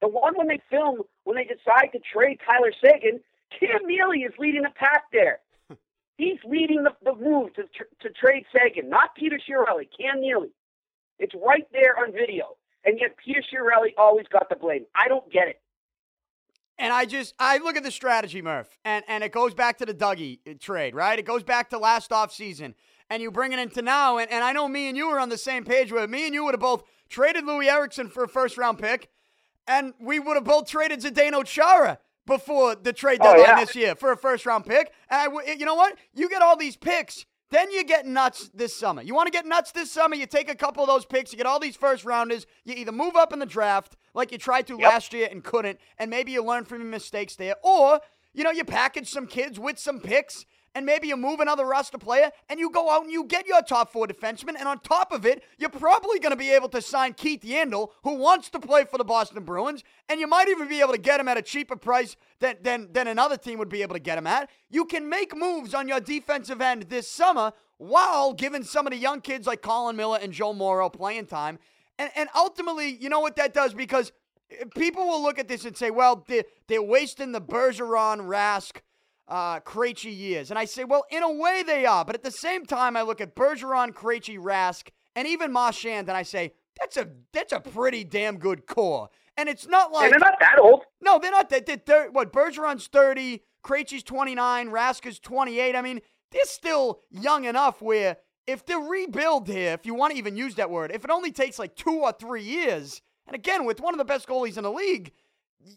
[0.00, 3.20] The one when they film when they decide to trade Tyler Seguin,
[3.58, 5.40] Cam Neely is leading the pack there.
[6.16, 7.64] He's leading the, the move to
[8.00, 10.50] to trade Seguin, not Peter Chiarelli, Cam Neely.
[11.18, 14.86] It's right there on video, and yet Peter Chiarelli always got the blame.
[14.94, 15.60] I don't get it.
[16.80, 19.86] And I just I look at the strategy, Murph, and and it goes back to
[19.86, 21.18] the Dougie uh, trade, right?
[21.18, 22.74] It goes back to last off season,
[23.10, 24.16] and you bring it into now.
[24.16, 26.10] And, and I know me and you were on the same page with it.
[26.10, 29.10] Me and you would have both traded Loui Eriksson for a first round pick,
[29.68, 33.64] and we would have both traded Zdeno Chara before the trade oh, deadline oh, yeah.
[33.64, 34.90] this year for a first round pick.
[35.10, 35.98] And I, you know what?
[36.14, 39.02] You get all these picks then you get nuts this summer.
[39.02, 40.14] You want to get nuts this summer?
[40.14, 42.46] You take a couple of those picks, you get all these first rounders.
[42.64, 44.92] You either move up in the draft like you tried to yep.
[44.92, 48.00] last year and couldn't, and maybe you learn from your mistakes there, or
[48.32, 50.44] you know you package some kids with some picks
[50.74, 53.62] and maybe you move another roster player and you go out and you get your
[53.62, 54.54] top four defenseman.
[54.58, 57.88] And on top of it, you're probably going to be able to sign Keith Yandle,
[58.04, 59.82] who wants to play for the Boston Bruins.
[60.08, 62.92] And you might even be able to get him at a cheaper price than, than,
[62.92, 64.48] than another team would be able to get him at.
[64.68, 68.98] You can make moves on your defensive end this summer while giving some of the
[68.98, 71.58] young kids like Colin Miller and Joe Morrow playing time.
[72.00, 73.74] And, and ultimately, you know what that does?
[73.74, 74.10] Because
[74.74, 78.80] people will look at this and say, well, they're, they're wasting the Bergeron, Rask,
[79.28, 80.50] uh, Krejci years.
[80.50, 82.06] And I say, well, in a way they are.
[82.06, 86.16] But at the same time, I look at Bergeron, Krejci, Rask, and even Marchand, and
[86.16, 89.10] I say, that's a that's a pretty damn good core.
[89.36, 90.84] And it's not like and they're not that old.
[91.02, 91.66] No, they're not that.
[91.66, 95.76] They're, they're, what Bergeron's thirty, Krejci's twenty nine, Rask is twenty eight.
[95.76, 100.18] I mean, they're still young enough where if the rebuild here, if you want to
[100.18, 103.64] even use that word, if it only takes like two or three years, and again
[103.64, 105.12] with one of the best goalies in the league,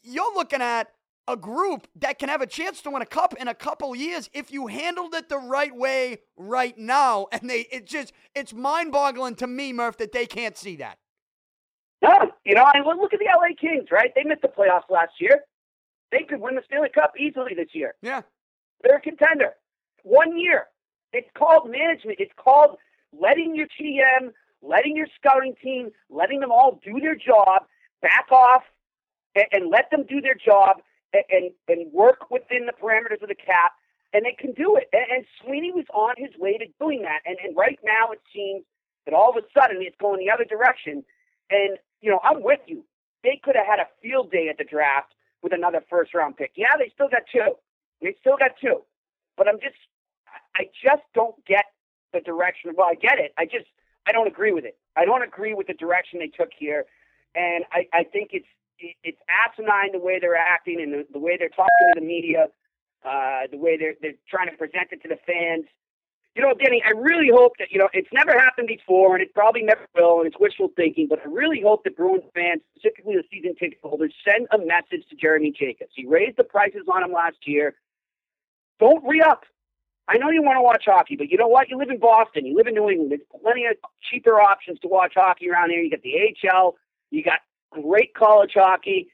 [0.04, 0.89] you're looking at
[1.28, 4.30] a group that can have a chance to win a cup in a couple years
[4.34, 7.28] if you handled it the right way right now.
[7.32, 10.97] And they, it just, it's mind boggling to me, Murph, that they can't see that.
[12.02, 12.12] No,
[12.43, 14.12] you know, I mean, look at the LA Kings, right?
[14.15, 15.41] They missed the playoffs last year.
[16.12, 17.95] They could win the Stanley Cup easily this year.
[18.02, 18.21] Yeah.
[18.84, 19.54] They're a contender.
[20.04, 20.65] One year.
[21.13, 22.17] It's called management.
[22.19, 22.78] It's called
[23.17, 27.63] letting your GM, letting your scouting team, letting them all do their job,
[28.02, 28.63] back off,
[29.36, 30.78] and, and let them do their job
[31.13, 33.73] and, and, and work within the parameters of the cap,
[34.13, 34.89] and they can do it.
[34.91, 37.19] And, and Sweeney was on his way to doing that.
[37.26, 38.63] And, and right now it seems
[39.06, 41.04] that all of a sudden it's going the other direction.
[41.49, 42.84] And, you know, I'm with you.
[43.23, 46.52] They could have had a field day at the draft with another first round pick.
[46.56, 47.56] Yeah, they still got two.
[48.02, 48.82] They still got two.
[49.38, 49.76] But I'm just,
[50.55, 51.65] I just don't get
[52.13, 52.71] the direction.
[52.75, 53.33] Well, I get it.
[53.37, 53.65] I just,
[54.07, 54.77] I don't agree with it.
[54.95, 56.85] I don't agree with the direction they took here.
[57.35, 58.47] And I, I think it's,
[59.03, 62.47] it's asinine the way they're acting and the, the way they're talking to the media,
[63.05, 65.65] uh, the way they're, they're trying to present it to the fans
[66.35, 69.33] you know, Danny, I really hope that, you know, it's never happened before and it
[69.33, 73.15] probably never will and it's wishful thinking, but I really hope that Bruins fans, specifically
[73.15, 75.91] the season ticket holders, send a message to Jeremy Jacobs.
[75.95, 77.75] He raised the prices on him last year.
[78.79, 79.43] Don't re up.
[80.07, 81.69] I know you want to watch hockey, but you know what?
[81.69, 82.45] You live in Boston.
[82.45, 83.11] You live in New England.
[83.11, 85.81] There's plenty of cheaper options to watch hockey around here.
[85.81, 86.15] You got the
[86.51, 86.75] AHL.
[87.09, 87.39] You got
[87.71, 89.07] great college hockey.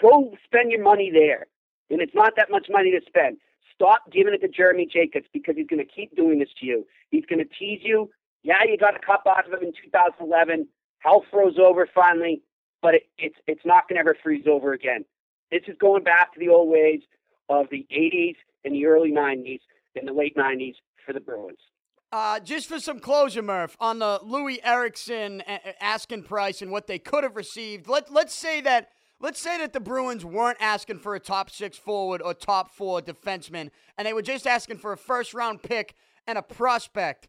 [0.00, 1.46] Go spend your money there.
[1.90, 3.36] And it's not that much money to spend.
[3.74, 6.86] Stop giving it to Jeremy Jacobs because he's going to keep doing this to you.
[7.10, 8.10] He's going to tease you.
[8.42, 10.66] Yeah, you got a cup out of him in 2011.
[10.98, 12.42] Hell froze over finally,
[12.80, 15.04] but it, it's it's not going to ever freeze over again.
[15.50, 17.00] This is going back to the old ways
[17.48, 19.60] of the 80s and the early 90s
[19.96, 20.74] and the late 90s
[21.04, 21.58] for the Bruins.
[22.10, 25.42] Uh, just for some closure, Murph, on the Loui Eriksson
[25.80, 27.88] asking price and what they could have received.
[27.88, 28.90] Let let's say that
[29.22, 33.00] Let's say that the Bruins weren't asking for a top six forward or top four
[33.00, 35.94] defenseman, and they were just asking for a first round pick
[36.26, 37.28] and a prospect.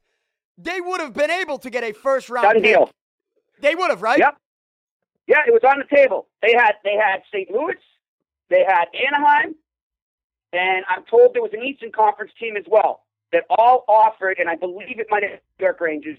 [0.57, 2.63] They would have been able to get a first round Done pick.
[2.63, 2.89] deal.
[3.61, 4.17] They would have, right?
[4.17, 4.37] Yep.
[5.27, 6.27] Yeah, it was on the table.
[6.41, 7.51] They had they had St.
[7.51, 7.75] Louis,
[8.49, 9.53] they had Anaheim,
[10.53, 14.47] and I'm told there was an Eastern Conference team as well that all offered, and
[14.47, 16.17] I believe it might have been New York Rangers,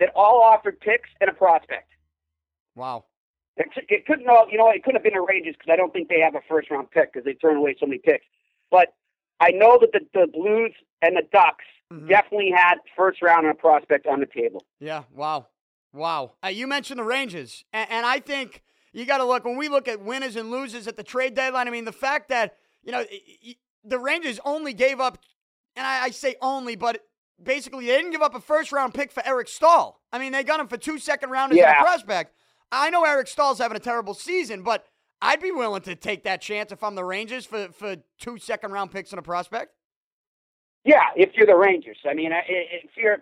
[0.00, 1.92] that all offered picks and a prospect.
[2.74, 3.04] Wow.
[3.56, 5.92] It, it couldn't all, you know, it couldn't have been the Rangers because I don't
[5.92, 8.24] think they have a first round pick because they turn away so many picks.
[8.70, 8.94] But
[9.38, 12.08] I know that the, the Blues and the Ducks mm-hmm.
[12.08, 14.64] definitely had first round and a prospect on the table.
[14.80, 15.04] Yeah.
[15.14, 15.46] Wow.
[15.92, 16.32] Wow.
[16.42, 19.68] Uh, you mentioned the Rangers, and, and I think you got to look when we
[19.68, 21.68] look at winners and losers at the trade deadline.
[21.68, 23.04] I mean, the fact that you know
[23.84, 25.18] the Rangers only gave up,
[25.76, 27.00] and I, I say only, but
[27.42, 30.00] basically they didn't give up a first round pick for Eric Staal.
[30.12, 31.70] I mean, they got him for two second rounders yeah.
[31.70, 32.34] and a prospect.
[32.72, 34.86] I know Eric Staal's having a terrible season, but
[35.22, 38.72] I'd be willing to take that chance if I'm the Rangers for, for two second
[38.72, 39.74] round picks and a prospect.
[40.84, 41.98] Yeah, if you're the Rangers.
[42.08, 43.18] I mean, if you're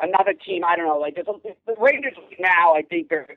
[0.00, 0.98] another team, I don't know.
[0.98, 3.28] Like the Rangers now, I think they're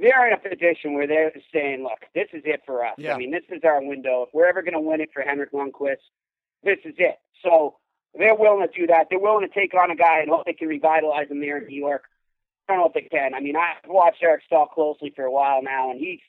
[0.00, 2.94] they're in a position where they're saying, "Look, this is it for us.
[2.98, 3.14] Yeah.
[3.14, 4.24] I mean, this is our window.
[4.26, 5.96] If we're ever going to win it for Henrik Lundqvist,
[6.62, 7.76] this is it." So
[8.18, 9.06] they're willing to do that.
[9.10, 11.66] They're willing to take on a guy and hope they can revitalize him there in
[11.66, 12.04] New York.
[12.68, 13.34] I don't know if they can.
[13.34, 16.20] I mean, I've watched Eric Staal closely for a while now, and he's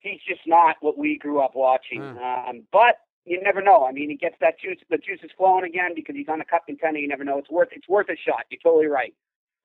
[0.00, 2.00] he's just not what we grew up watching.
[2.00, 2.48] Mm.
[2.48, 3.86] Um, but you never know.
[3.86, 4.78] I mean, he gets that juice.
[4.90, 6.98] The juice is flowing again because he's on a cup contender.
[6.98, 7.38] You never know.
[7.38, 8.44] It's worth it's worth a shot.
[8.50, 9.14] You're totally right.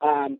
[0.01, 0.39] Um,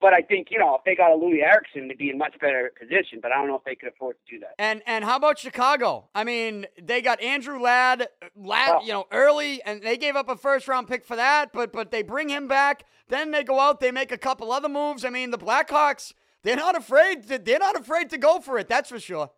[0.00, 2.34] but I think you know if they got a Loui Eriksson, they'd be in much
[2.40, 3.18] better position.
[3.22, 4.54] But I don't know if they could afford to do that.
[4.58, 6.08] And and how about Chicago?
[6.14, 8.84] I mean, they got Andrew Ladd, Ladd, oh.
[8.84, 11.52] you know, early, and they gave up a first round pick for that.
[11.52, 12.84] But but they bring him back.
[13.08, 15.04] Then they go out, they make a couple other moves.
[15.04, 17.28] I mean, the Blackhawks, they're not afraid.
[17.28, 18.68] To, they're not afraid to go for it.
[18.68, 19.30] That's for sure.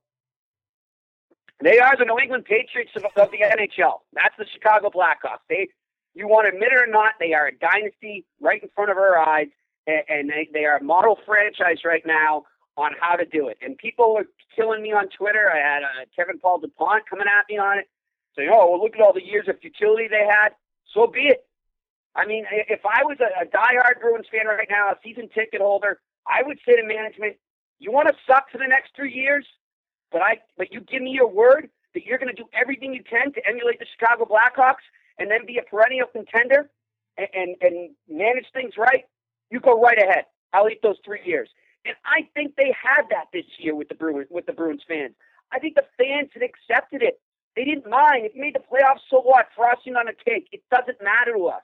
[1.60, 4.00] They are the New England Patriots of, of the NHL.
[4.12, 5.42] That's the Chicago Blackhawks.
[5.48, 5.68] They,
[6.14, 8.96] you want to admit it or not, they are a dynasty right in front of
[8.96, 9.48] our eyes
[10.08, 12.44] and they, they are a model franchise right now
[12.76, 13.58] on how to do it.
[13.60, 15.50] And people are killing me on Twitter.
[15.50, 17.88] I had uh, Kevin Paul DuPont coming at me on it,
[18.36, 20.50] saying, "Oh, well, look at all the years of futility they had."
[20.94, 21.44] So be it.
[22.14, 25.60] I mean, if I was a, a diehard Bruins fan right now, a season ticket
[25.60, 27.36] holder, I would say to management,
[27.78, 29.46] "You want to suck for the next three years,
[30.12, 33.02] but I, but you give me your word that you're going to do everything you
[33.02, 34.86] can to emulate the Chicago Blackhawks
[35.18, 36.70] and then be a perennial contender
[37.16, 39.04] and, and, and manage things right."
[39.50, 40.24] You go right ahead.
[40.52, 41.48] I'll eat those three years.
[41.84, 45.14] And I think they had that this year with the Bruins with the Bruins fans.
[45.52, 47.20] I think the fans had accepted it.
[47.56, 48.26] They didn't mind.
[48.26, 49.46] If you made the playoffs, so what?
[49.56, 50.48] Frosting on a cake.
[50.52, 51.62] It doesn't matter to us.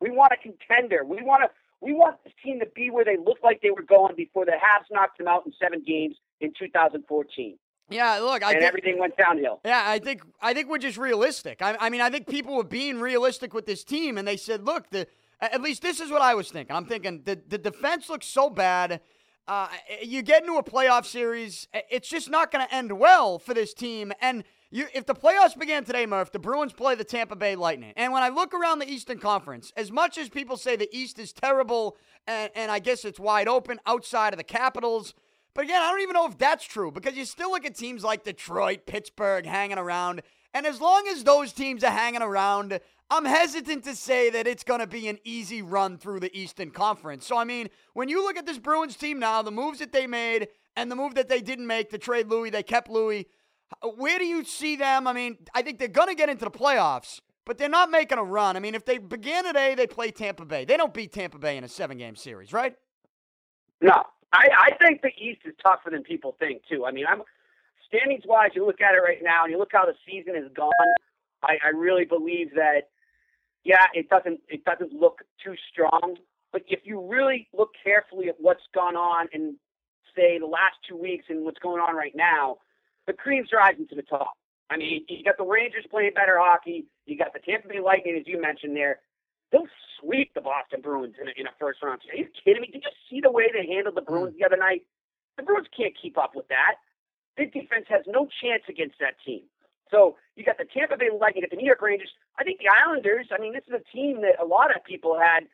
[0.00, 1.04] We want a contender.
[1.04, 1.50] We want to
[1.80, 4.52] we want this team to be where they looked like they were going before the
[4.52, 7.58] Habs knocked them out in seven games in 2014.
[7.90, 9.60] Yeah, look, I and think, everything went downhill.
[9.64, 11.62] Yeah, I think I think we're just realistic.
[11.62, 14.64] I, I mean, I think people were being realistic with this team, and they said,
[14.64, 15.06] look, the
[15.40, 16.74] at least this is what I was thinking.
[16.74, 19.00] I'm thinking the, the defense looks so bad.
[19.46, 19.68] Uh,
[20.02, 23.72] you get into a playoff series, it's just not going to end well for this
[23.72, 24.12] team.
[24.20, 27.94] And You, if the playoffs began today, Murph, the Bruins play the Tampa Bay Lightning.
[27.96, 31.18] And when I look around the Eastern Conference, as much as people say the East
[31.18, 31.96] is terrible
[32.26, 35.14] and, and I guess it's wide open outside of the Capitals,
[35.54, 38.04] but again, I don't even know if that's true because you still look at teams
[38.04, 40.20] like Detroit, Pittsburgh hanging around.
[40.52, 44.64] And as long as those teams are hanging around, I'm hesitant to say that it's
[44.64, 47.26] going to be an easy run through the Eastern Conference.
[47.26, 50.06] So, I mean, when you look at this Bruins team now, the moves that they
[50.06, 53.26] made and the move that they didn't make to trade Loui, they kept Loui.
[53.96, 55.06] Where do you see them?
[55.06, 58.18] I mean, I think they're going to get into the playoffs, but they're not making
[58.18, 58.56] a run.
[58.56, 60.64] I mean, if they begin today, they play Tampa Bay.
[60.66, 62.76] They don't beat Tampa Bay in a seven game series, right?
[63.80, 64.04] No.
[64.32, 66.84] I, I think the East is tougher than people think, too.
[66.84, 67.22] I mean, I'm
[67.86, 70.52] standings wise, you look at it right now and you look how the season has
[70.54, 70.72] gone.
[71.42, 72.90] I, I really believe that,
[73.68, 76.16] yeah, it doesn't it doesn't look too strong.
[76.52, 79.56] But if you really look carefully at what's gone on in,
[80.16, 82.56] say, the last two weeks and what's going on right now,
[83.06, 84.32] the cream's rising to the top.
[84.70, 86.86] I mean, you got the Rangers playing better hockey.
[87.04, 89.00] You got the Tampa Bay Lightning, as you mentioned there.
[89.52, 89.68] They'll
[90.00, 92.00] sweep the Boston Bruins in a, in a first round.
[92.10, 92.68] Are you kidding me?
[92.72, 94.84] Did you see the way they handled the Bruins the other night?
[95.36, 96.80] The Bruins can't keep up with that.
[97.36, 99.42] Their defense has no chance against that team.
[99.90, 102.10] So you got the Tampa Bay Lightning, you got the New York Rangers.
[102.38, 103.26] I think the Islanders.
[103.32, 105.44] I mean, this is a team that a lot of people had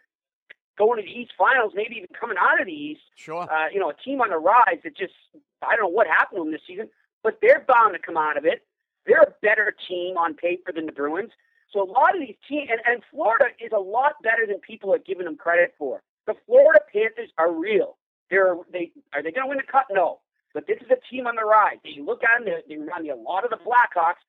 [0.76, 3.02] going to the East Finals, maybe even coming out of the East.
[3.14, 3.50] Sure.
[3.50, 5.14] Uh, you know, a team on the rise that just
[5.62, 6.88] I don't know what happened to them this season
[7.24, 8.64] but they're bound to come out of it.
[9.06, 11.32] They're a better team on paper than the Bruins.
[11.72, 14.94] So a lot of these teams, and, and Florida is a lot better than people
[14.94, 16.02] are giving them credit for.
[16.26, 17.96] The Florida Panthers are real.
[18.30, 19.88] They're they are they going to win the cup?
[19.90, 20.20] No,
[20.54, 21.78] but this is a team on the rise.
[21.82, 24.22] They look at them, they remind me a lot of the Blackhawks.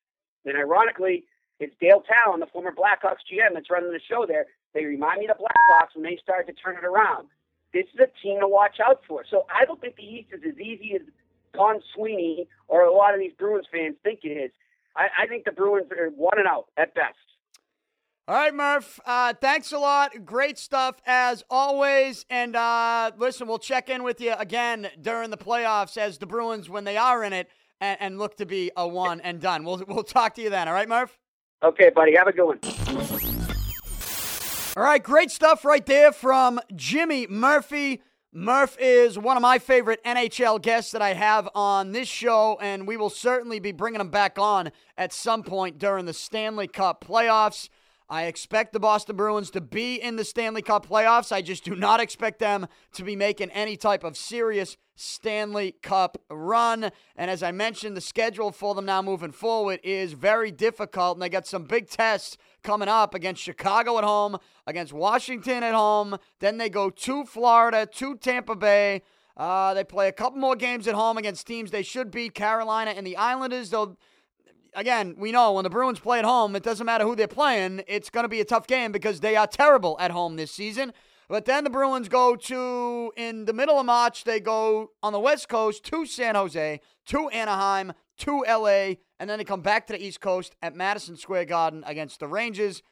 [0.44, 1.26] And ironically,
[1.60, 4.48] it's Dale Tallon, the former Blackhawks GM, that's running the show there.
[4.74, 7.28] They remind me of the Blackhawks when they started to turn it around.
[7.74, 9.24] This is a team to watch out for.
[9.30, 11.02] So I don't think the East is as easy as
[11.54, 14.52] Don Sweeney or a lot of these Bruins fans think it is.
[14.96, 17.16] I, I think the Bruins are one and out at best.
[18.28, 19.00] All right, Murph.
[19.06, 20.26] Uh, thanks a lot.
[20.26, 22.26] Great stuff as always.
[22.32, 26.68] And uh, listen, we'll check in with you again during the playoffs as the Bruins,
[26.68, 29.64] when they are in it, and, and look to be a one and done.
[29.64, 30.68] We'll we'll talk to you then.
[30.68, 31.20] All right, Murph.
[31.64, 32.16] Okay, buddy.
[32.16, 32.60] Have a good one.
[34.76, 38.02] All right, great stuff right there from Jimmy Murphy.
[38.34, 42.88] Murph is one of my favorite NHL guests that I have on this show, and
[42.88, 47.06] we will certainly be bringing him back on at some point during the Stanley Cup
[47.08, 47.70] playoffs.
[48.08, 51.32] I expect the Boston Bruins to be in the Stanley Cup playoffs.
[51.32, 56.22] I just do not expect them to be making any type of serious Stanley Cup
[56.30, 56.92] run.
[57.16, 61.22] And as I mentioned, the schedule for them now moving forward is very difficult, and
[61.22, 64.38] they got some big tests coming up against Chicago at home,
[64.68, 66.18] against Washington at home.
[66.40, 69.02] Then they go to Florida, to Tampa Bay.
[69.36, 72.92] Uh, they play a couple more games at home against teams they should beat Carolina
[72.92, 73.72] and the Islanders.
[73.72, 73.98] Though,
[74.76, 77.84] again, we know when the Bruins play at home, it doesn't matter who they're playing.
[77.88, 80.94] It's going to be a tough game because they are terrible at home this season.
[81.28, 85.20] But then the Bruins go to, in the middle of March, they go on the
[85.20, 89.94] West Coast to San Jose, to Anaheim, to LA, and then they come back to
[89.94, 92.84] the East Coast at Madison Square Garden against the Rangers.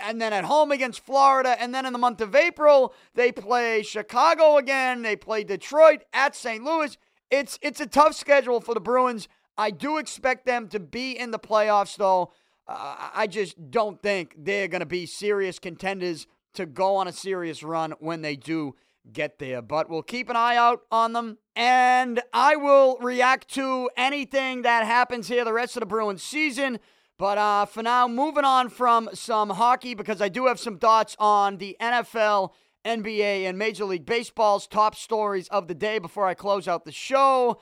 [0.00, 1.56] And then at home against Florida.
[1.60, 5.02] And then in the month of April, they play Chicago again.
[5.02, 6.64] They play Detroit at St.
[6.64, 6.98] Louis.
[7.30, 9.28] It's it's a tough schedule for the Bruins.
[9.58, 12.32] I do expect them to be in the playoffs, though.
[12.68, 17.12] Uh, I just don't think they're going to be serious contenders to go on a
[17.12, 18.74] serious run when they do
[19.12, 19.62] get there.
[19.62, 21.38] But we'll keep an eye out on them.
[21.54, 26.78] And I will react to anything that happens here the rest of the Bruins season.
[27.18, 31.16] But uh, for now, moving on from some hockey because I do have some thoughts
[31.18, 32.50] on the NFL,
[32.84, 36.92] NBA, and Major League Baseball's top stories of the day before I close out the
[36.92, 37.58] show.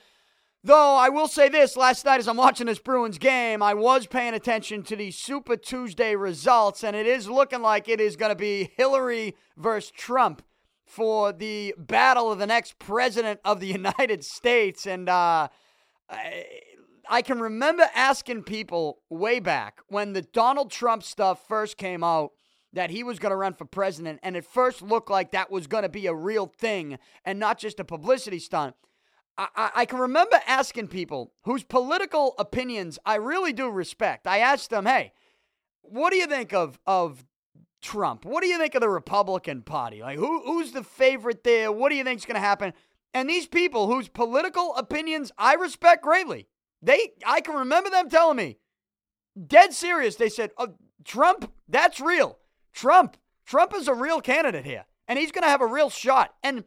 [0.67, 4.07] Though I will say this last night as I'm watching this Bruins game, I was
[4.07, 8.31] paying attention to the Super Tuesday results, and it is looking like it is going
[8.31, 10.43] to be Hillary versus Trump
[10.87, 14.87] for the battle of the next president of the United States.
[14.87, 15.49] And uh,
[16.09, 16.47] I,
[17.11, 22.31] I can remember asking people way back when the Donald Trump stuff first came out
[22.73, 25.67] that he was going to run for president, and it first looked like that was
[25.67, 28.75] going to be a real thing and not just a publicity stunt.
[29.37, 34.27] I, I, can remember asking people whose political opinions I really do respect.
[34.27, 35.13] I asked them, hey,
[35.83, 37.25] what do you think of, of
[37.83, 38.25] Trump?
[38.25, 40.03] What do you think of the Republican Party?
[40.03, 41.73] Like, who, who's the favorite there?
[41.73, 42.73] What do you think's going to happen?
[43.13, 46.47] And these people whose political opinions I respect greatly,
[46.81, 48.59] they, I can remember them telling me,
[49.47, 50.17] dead serious.
[50.17, 50.75] They said, oh,
[51.05, 52.39] Trump, that's real.
[52.73, 53.17] Trump,
[53.47, 56.35] Trump is a real candidate here, and he's going to have a real shot.
[56.43, 56.65] And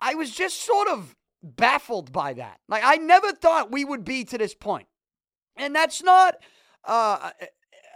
[0.00, 2.60] I was just sort of baffled by that.
[2.68, 4.86] Like, I never thought we would be to this point.
[5.56, 6.36] And that's not
[6.84, 7.30] uh,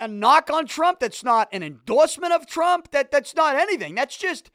[0.01, 1.01] a knock on Trump.
[1.01, 2.91] That's not an endorsement of Trump.
[2.91, 3.95] That that's not anything.
[3.95, 4.51] That's just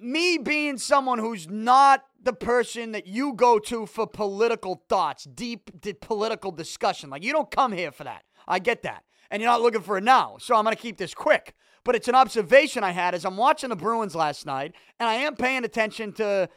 [0.00, 5.70] me being someone who's not the person that you go to for political thoughts, deep,
[5.80, 7.10] deep political discussion.
[7.10, 8.22] Like you don't come here for that.
[8.46, 9.04] I get that.
[9.30, 10.36] And you're not looking for it now.
[10.40, 11.54] So I'm going to keep this quick.
[11.84, 15.14] But it's an observation I had as I'm watching the Bruins last night, and I
[15.14, 16.48] am paying attention to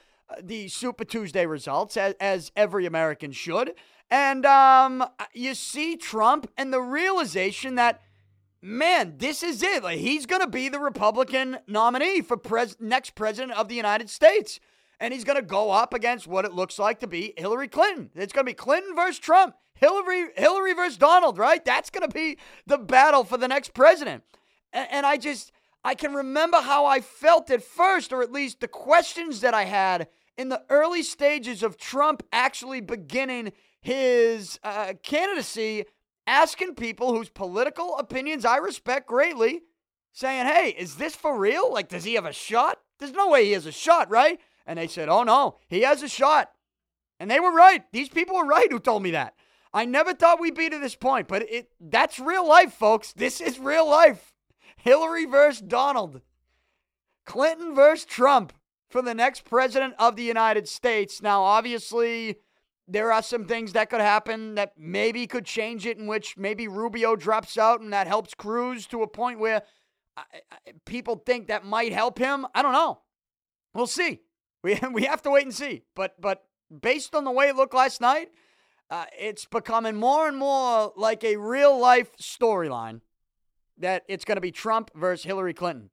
[0.41, 3.73] the Super Tuesday results, as, as every American should.
[4.09, 8.01] And um, you see Trump and the realization that,
[8.61, 9.83] man, this is it.
[9.83, 14.09] Like, he's going to be the Republican nominee for pres- next president of the United
[14.09, 14.59] States.
[14.99, 18.11] And he's going to go up against what it looks like to be Hillary Clinton.
[18.13, 21.63] It's going to be Clinton versus Trump, Hillary, Hillary versus Donald, right?
[21.65, 24.23] That's going to be the battle for the next president.
[24.71, 25.53] And, and I just,
[25.83, 29.63] I can remember how I felt at first, or at least the questions that I
[29.63, 30.07] had
[30.37, 33.51] in the early stages of Trump actually beginning
[33.81, 35.85] his uh, candidacy
[36.27, 39.61] asking people whose political opinions I respect greatly,
[40.13, 41.71] saying, hey, is this for real?
[41.71, 42.79] Like, does he have a shot?
[42.99, 44.39] There's no way he has a shot, right?
[44.65, 46.51] And they said, oh no, he has a shot.
[47.19, 47.83] And they were right.
[47.91, 49.35] These people were right who told me that.
[49.73, 53.13] I never thought we'd be to this point, but it that's real life, folks.
[53.13, 54.33] This is real life.
[54.75, 56.21] Hillary versus Donald.
[57.25, 58.53] Clinton versus Trump
[58.91, 61.21] for the next president of the United States.
[61.21, 62.37] Now, obviously,
[62.87, 66.67] there are some things that could happen that maybe could change it, in which maybe
[66.67, 69.63] Rubio drops out and that helps Cruz to a point where
[70.17, 72.45] I, I, people think that might help him.
[72.53, 72.99] I don't know.
[73.73, 74.21] We'll see.
[74.63, 75.81] We, we have to wait and see.
[75.95, 78.29] But but based on the way it looked last night,
[78.91, 83.01] uh, it's becoming more and more like a real life storyline
[83.79, 85.89] that it's going to be Trump versus Hillary Clinton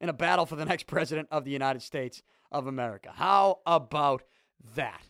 [0.00, 3.12] in a battle for the next president of the United States of America.
[3.14, 4.22] How about
[4.74, 5.02] that?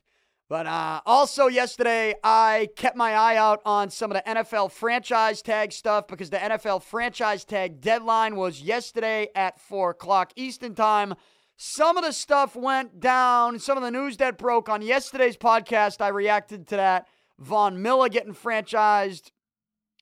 [0.48, 5.42] But uh, also, yesterday, I kept my eye out on some of the NFL franchise
[5.42, 11.14] tag stuff because the NFL franchise tag deadline was yesterday at 4 o'clock Eastern Time.
[11.56, 16.00] Some of the stuff went down, some of the news that broke on yesterday's podcast,
[16.00, 17.06] I reacted to that.
[17.38, 19.30] Von Miller getting franchised.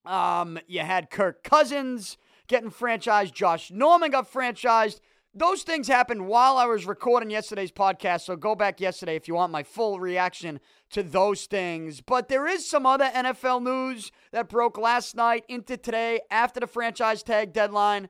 [0.06, 2.16] Um, you had Kirk Cousins
[2.48, 3.32] getting franchised.
[3.32, 5.00] Josh Norman got franchised.
[5.34, 9.34] Those things happened while I was recording yesterday's podcast, so go back yesterday if you
[9.34, 10.58] want my full reaction
[10.90, 12.00] to those things.
[12.00, 16.66] But there is some other NFL news that broke last night into today after the
[16.66, 18.08] franchise tag deadline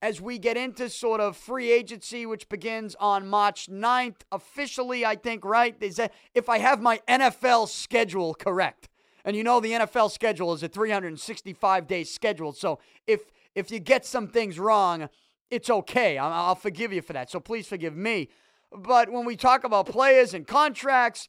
[0.00, 4.20] as we get into sort of free agency, which begins on March 9th.
[4.30, 5.78] Officially, I think, right?
[5.80, 8.88] They said, If I have my NFL schedule correct.
[9.24, 12.52] And you know the NFL schedule is a 365 day schedule.
[12.52, 13.22] So if
[13.58, 15.08] if you get some things wrong,
[15.50, 16.16] it's okay.
[16.16, 17.30] I'll forgive you for that.
[17.30, 18.28] So please forgive me.
[18.70, 21.28] But when we talk about players and contracts,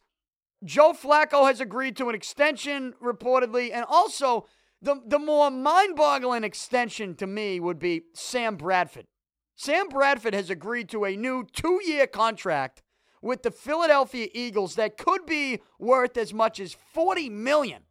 [0.64, 4.46] Joe Flacco has agreed to an extension reportedly, and also
[4.82, 9.08] the the more mind-boggling extension to me would be Sam Bradford.
[9.56, 12.82] Sam Bradford has agreed to a new two-year contract
[13.22, 17.84] with the Philadelphia Eagles that could be worth as much as 40 million.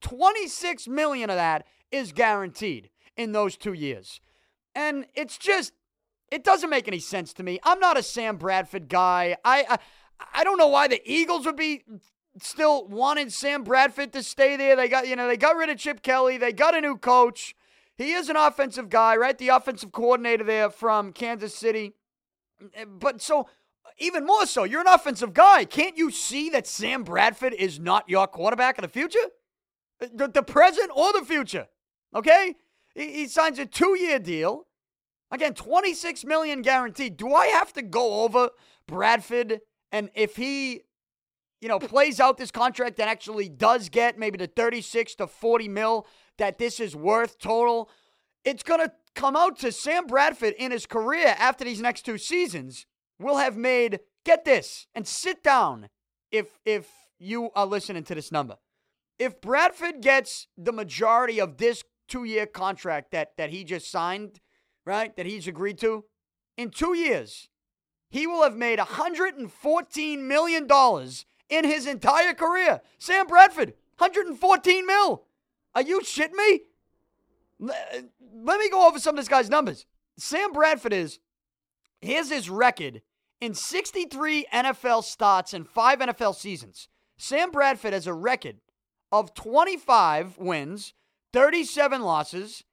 [0.00, 4.22] 26 million of that is guaranteed in those 2 years.
[4.74, 5.74] And it's just
[6.30, 7.58] it doesn't make any sense to me.
[7.64, 9.36] I'm not a Sam Bradford guy.
[9.44, 9.78] I I,
[10.34, 11.84] I don't know why the Eagles would be
[12.42, 14.76] still wanting Sam Bradford to stay there.
[14.76, 16.38] They got, you know, they got rid of Chip Kelly.
[16.38, 17.54] They got a new coach.
[17.96, 19.36] He is an offensive guy, right?
[19.36, 21.94] The offensive coordinator there from Kansas City.
[22.86, 23.48] But so,
[23.98, 25.64] even more so, you're an offensive guy.
[25.64, 29.18] Can't you see that Sam Bradford is not your quarterback in the future?
[29.98, 31.66] The, the present or the future?
[32.14, 32.54] Okay?
[32.98, 34.66] He, he signs a two year deal.
[35.30, 37.16] Again, 26 million guaranteed.
[37.16, 38.50] Do I have to go over
[38.86, 39.60] Bradford
[39.92, 40.82] and if he
[41.60, 45.68] you know, plays out this contract and actually does get maybe the 36 to 40
[45.68, 46.06] mil
[46.38, 47.90] that this is worth total,
[48.44, 52.18] it's going to come out to Sam Bradford in his career after these next two
[52.18, 52.86] seasons
[53.18, 55.88] will have made, get this, and sit down
[56.30, 56.88] if if
[57.18, 58.56] you are listening to this number.
[59.18, 64.40] If Bradford gets the majority of this two-year contract that that he just signed,
[64.84, 65.14] right?
[65.16, 66.04] That he's agreed to,
[66.56, 67.48] in 2 years,
[68.10, 72.80] he will have made 114 million dollars in his entire career.
[72.98, 75.24] Sam Bradford, 114 mil.
[75.74, 76.60] Are you shitting me?
[77.60, 79.86] Let me go over some of this guy's numbers.
[80.16, 81.18] Sam Bradford is,
[82.00, 83.02] here's his record
[83.40, 86.88] in 63 NFL starts and five NFL seasons.
[87.16, 88.56] Sam Bradford has a record
[89.10, 90.94] of 25 wins,
[91.32, 92.64] 37 losses,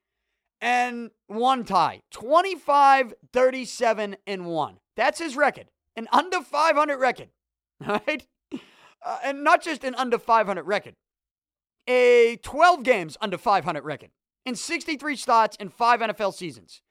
[0.61, 2.01] and one tie.
[2.11, 4.77] 25, 37, and one.
[4.95, 5.67] That's his record.
[5.95, 7.29] An under 500 record.
[7.85, 8.25] Right?
[9.05, 10.95] uh, and not just an under 500 record.
[11.87, 14.11] a 12 games under 500 record
[14.45, 16.81] in 63 starts in five NFL seasons.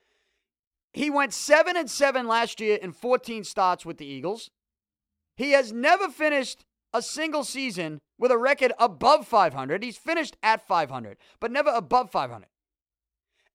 [0.93, 4.51] He went 7 and 7 last year in 14 starts with the Eagles.
[5.37, 6.65] He has never finished
[6.95, 9.83] a single season with a record above 500.
[9.83, 12.47] He's finished at 500, but never above 500.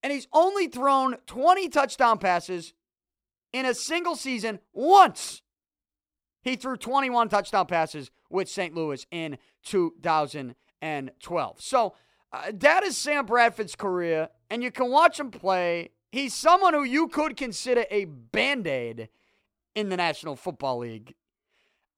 [0.03, 2.73] And he's only thrown 20 touchdown passes
[3.53, 5.41] in a single season once.
[6.41, 8.75] He threw 21 touchdown passes with St.
[8.75, 11.61] Louis in 2012.
[11.61, 11.95] So
[12.31, 15.89] uh, that is Sam Bradford's career, and you can watch him play.
[16.11, 19.09] He's someone who you could consider a band aid
[19.75, 21.15] in the National Football League.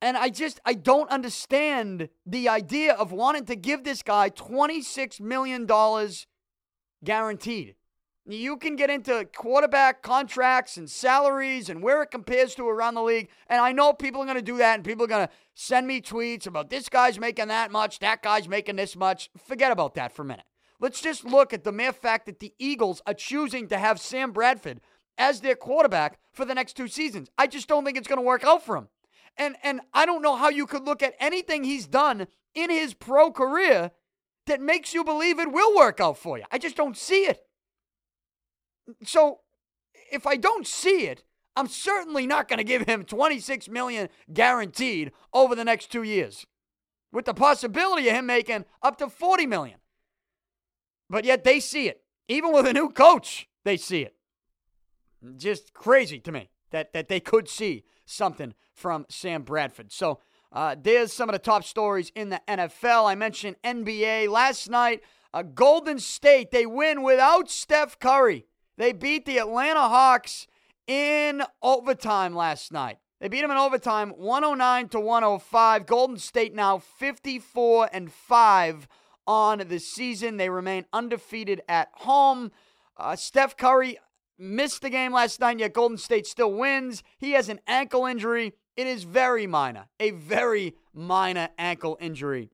[0.02, 5.22] And I just I don't understand the idea of wanting to give this guy $26
[5.22, 5.68] million
[7.04, 7.76] guaranteed.
[8.28, 13.02] You can get into quarterback contracts and salaries and where it compares to around the
[13.02, 13.30] league.
[13.48, 15.88] And I know people are going to do that and people are going to send
[15.88, 19.30] me tweets about this guy's making that much, that guy's making this much.
[19.46, 20.46] Forget about that for a minute.
[20.80, 24.32] Let's just look at the mere fact that the Eagles are choosing to have Sam
[24.32, 24.82] Bradford
[25.18, 27.30] as their quarterback for the next two seasons.
[27.38, 28.88] I just don't think it's going to work out for him.
[29.38, 32.94] And and I don't know how you could look at anything he's done in his
[32.94, 33.92] pro career
[34.46, 36.44] that makes you believe it will work out for you.
[36.52, 37.42] I just don't see it.
[39.04, 39.40] So
[40.12, 41.24] if I don't see it,
[41.56, 46.46] I'm certainly not going to give him 26 million guaranteed over the next 2 years.
[47.12, 49.78] With the possibility of him making up to 40 million.
[51.10, 52.04] But yet they see it.
[52.28, 54.16] Even with a new coach, they see it.
[55.38, 59.92] Just crazy to me that that they could see something from Sam Bradford.
[59.92, 60.20] So
[60.52, 63.10] uh, there's some of the top stories in the NFL.
[63.10, 65.02] I mentioned NBA last night.
[65.34, 68.46] Uh, Golden State, they win without Steph Curry.
[68.78, 70.48] They beat the Atlanta Hawks
[70.88, 72.98] in overtime last night.
[73.22, 75.86] They beat them in overtime 109 to 105.
[75.86, 78.88] Golden State now 54 and 5
[79.28, 80.38] on the season.
[80.38, 82.52] They remain undefeated at home.
[82.98, 84.00] Uh, Steph Curry
[84.42, 87.04] missed the game last night, yet Golden State still wins.
[87.18, 88.54] He has an ankle injury.
[88.76, 92.50] It is very minor, a very minor ankle injury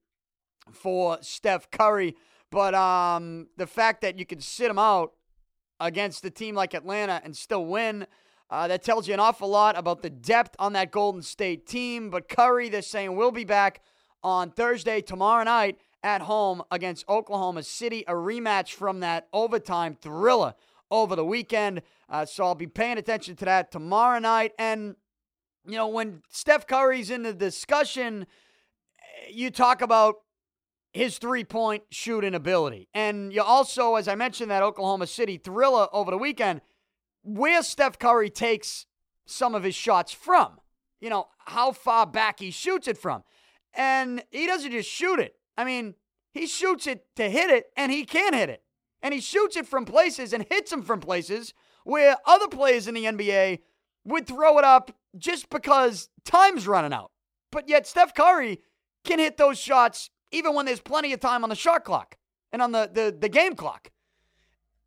[0.71, 2.15] for Steph Curry.
[2.51, 5.13] But um, the fact that you can sit him out
[5.79, 8.07] against a team like Atlanta and still win.
[8.49, 12.09] Uh, that tells you an awful lot about the depth on that Golden State team.
[12.09, 13.81] But Curry, they're saying, will be back
[14.23, 20.53] on Thursday, tomorrow night at home against Oklahoma City, a rematch from that overtime thriller
[20.89, 21.81] over the weekend.
[22.09, 24.53] Uh, so I'll be paying attention to that tomorrow night.
[24.57, 24.95] And,
[25.65, 28.25] you know, when Steph Curry's in the discussion,
[29.29, 30.15] you talk about
[30.93, 32.87] his three point shooting ability.
[32.93, 36.61] And you also, as I mentioned, that Oklahoma City thriller over the weekend,
[37.23, 38.85] where Steph Curry takes
[39.25, 40.59] some of his shots from.
[40.99, 43.23] You know, how far back he shoots it from.
[43.73, 45.35] And he doesn't just shoot it.
[45.55, 45.95] I mean,
[46.31, 48.63] he shoots it to hit it, and he can hit it.
[49.01, 52.95] And he shoots it from places and hits them from places where other players in
[52.95, 53.59] the NBA
[54.05, 57.11] would throw it up just because time's running out.
[57.51, 58.61] But yet, Steph Curry
[59.03, 62.17] can hit those shots even when there's plenty of time on the shot clock
[62.51, 63.91] and on the, the, the game clock.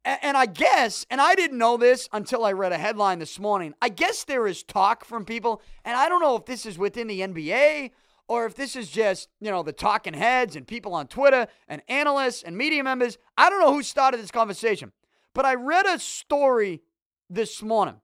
[0.04, 3.38] And, and I guess, and I didn't know this until I read a headline this
[3.38, 6.78] morning, I guess there is talk from people, and I don't know if this is
[6.78, 7.90] within the NBA
[8.30, 11.82] or if this is just, you know, the talking heads and people on Twitter and
[11.88, 13.18] analysts and media members.
[13.36, 14.92] I don't know who started this conversation,
[15.34, 16.80] but I read a story
[17.28, 17.96] this morning.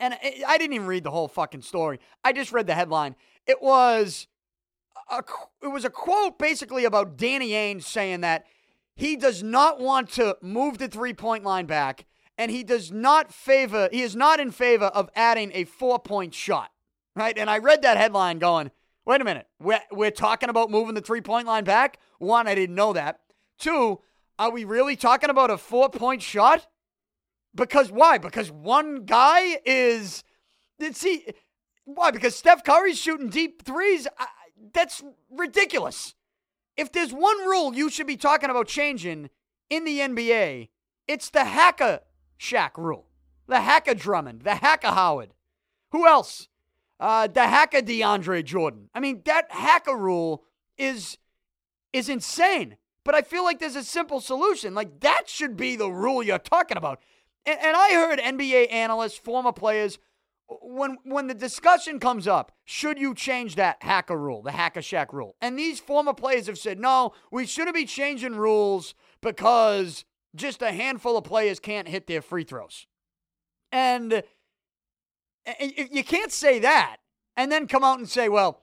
[0.00, 0.14] And
[0.48, 2.00] I didn't even read the whole fucking story.
[2.24, 3.14] I just read the headline.
[3.46, 4.26] It was
[5.08, 5.22] a,
[5.62, 8.46] it was a quote basically about Danny Ainge saying that
[8.96, 12.04] he does not want to move the three point line back,
[12.36, 16.34] and he does not favor, he is not in favor of adding a four point
[16.34, 16.72] shot,
[17.14, 17.38] right?
[17.38, 18.72] And I read that headline going,
[19.06, 21.98] wait a minute, we're, we're talking about moving the three point line back?
[22.18, 23.20] One, I didn't know that.
[23.58, 24.00] Two,
[24.38, 26.66] are we really talking about a four point shot?
[27.54, 28.18] Because why?
[28.18, 30.22] Because one guy is,
[30.78, 31.26] Did see,
[31.84, 32.10] why?
[32.10, 34.06] Because Steph Curry's shooting deep threes.
[34.18, 34.26] I,
[34.74, 36.14] that's ridiculous.
[36.76, 39.30] If there's one rule you should be talking about changing
[39.70, 40.68] in the NBA,
[41.08, 42.00] it's the Hacker
[42.36, 43.06] Shack rule.
[43.46, 45.32] The Hacker Drummond, the Hacker Howard.
[45.92, 46.48] Who else?
[46.98, 48.88] Uh, the Hacker DeAndre Jordan.
[48.94, 50.44] I mean, that Hacker rule
[50.78, 51.18] is
[51.92, 52.76] is insane.
[53.04, 54.74] But I feel like there's a simple solution.
[54.74, 57.00] Like that should be the rule you're talking about.
[57.44, 59.98] And, and I heard NBA analysts, former players
[60.48, 65.36] when when the discussion comes up, should you change that hacker rule, the Hack-a-Shaq rule?
[65.40, 70.72] And these former players have said, no, we shouldn't be changing rules because just a
[70.72, 72.86] handful of players can't hit their free throws.
[73.72, 74.22] And
[75.60, 76.96] you can't say that
[77.36, 78.62] and then come out and say, well,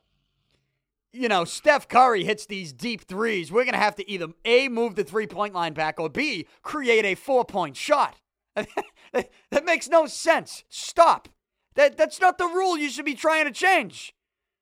[1.11, 4.67] you know, Steph Curry hits these deep threes, we're going to have to either A,
[4.67, 8.19] move the three point line back, or B, create a four point shot.
[8.55, 10.63] that makes no sense.
[10.69, 11.29] Stop.
[11.75, 14.13] That, that's not the rule you should be trying to change.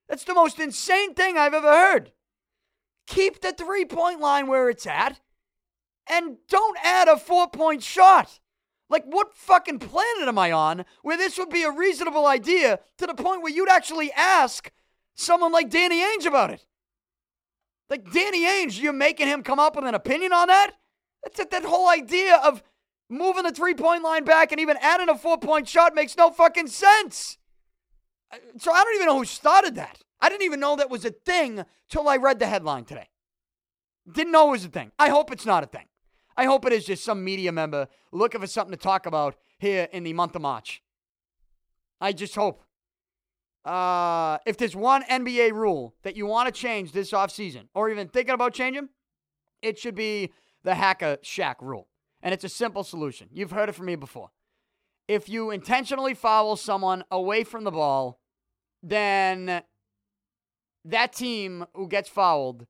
[0.07, 2.11] That's the most insane thing I've ever heard.
[3.07, 5.19] Keep the three point line where it's at
[6.09, 8.40] and don't add a four point shot.
[8.91, 13.07] Like, what fucking planet am I on where this would be a reasonable idea to
[13.07, 14.69] the point where you'd actually ask
[15.15, 16.65] someone like Danny Ainge about it?
[17.89, 20.73] Like, Danny Ainge, you're making him come up with an opinion on that?
[21.23, 22.61] That's that, that whole idea of
[23.09, 26.29] moving the three point line back and even adding a four point shot makes no
[26.29, 27.37] fucking sense.
[28.57, 30.01] So I don't even know who started that.
[30.19, 33.07] I didn't even know that was a thing till I read the headline today.
[34.11, 34.91] Didn't know it was a thing.
[34.99, 35.85] I hope it's not a thing.
[36.37, 39.87] I hope it is just some media member looking for something to talk about here
[39.91, 40.81] in the month of March.
[41.99, 42.63] I just hope.
[43.63, 48.07] Uh, if there's one NBA rule that you want to change this offseason, or even
[48.07, 48.89] thinking about changing,
[49.61, 50.31] it should be
[50.63, 51.87] the Hack-a-Shaq rule.
[52.23, 53.27] And it's a simple solution.
[53.31, 54.29] You've heard it from me before.
[55.07, 58.19] If you intentionally foul someone away from the ball,
[58.81, 59.61] then
[60.85, 62.65] that team who gets fouled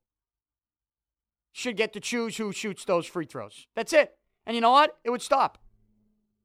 [1.52, 3.66] should get to choose who shoots those free throws.
[3.76, 4.14] That's it.
[4.46, 4.96] And you know what?
[5.04, 5.58] It would stop.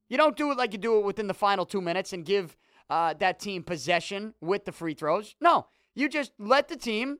[0.09, 2.55] You don't do it like you do it within the final two minutes and give
[2.89, 5.35] uh, that team possession with the free throws.
[5.41, 7.17] No, you just let the team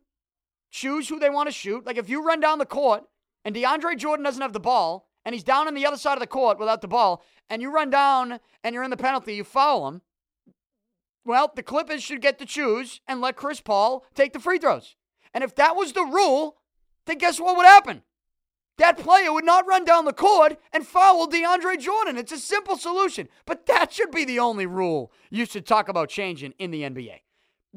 [0.69, 1.85] choose who they want to shoot.
[1.85, 3.03] Like if you run down the court
[3.43, 6.21] and DeAndre Jordan doesn't have the ball and he's down on the other side of
[6.21, 9.43] the court without the ball, and you run down and you're in the penalty, you
[9.43, 10.01] foul him.
[11.25, 14.95] Well, the Clippers should get to choose and let Chris Paul take the free throws.
[15.33, 16.56] And if that was the rule,
[17.07, 18.03] then guess what would happen?
[18.77, 22.17] That player would not run down the court and foul DeAndre Jordan.
[22.17, 26.09] It's a simple solution, but that should be the only rule you should talk about
[26.09, 27.21] changing in the NBA.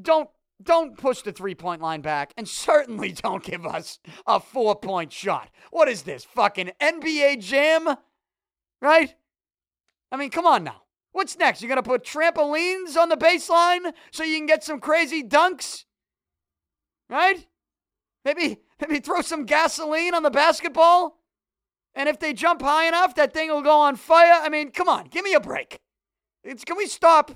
[0.00, 0.28] Don't
[0.62, 5.48] don't push the three-point line back and certainly don't give us a four-point shot.
[5.70, 6.24] What is this?
[6.24, 7.96] Fucking NBA jam?
[8.82, 9.14] Right?
[10.12, 10.82] I mean, come on now.
[11.12, 11.62] What's next?
[11.62, 15.84] You're going to put trampolines on the baseline so you can get some crazy dunks?
[17.08, 17.46] Right?
[18.24, 21.18] Maybe maybe throw some gasoline on the basketball?
[21.94, 24.40] And if they jump high enough, that thing will go on fire.
[24.42, 25.80] I mean, come on, give me a break.
[26.44, 27.32] It's, can we stop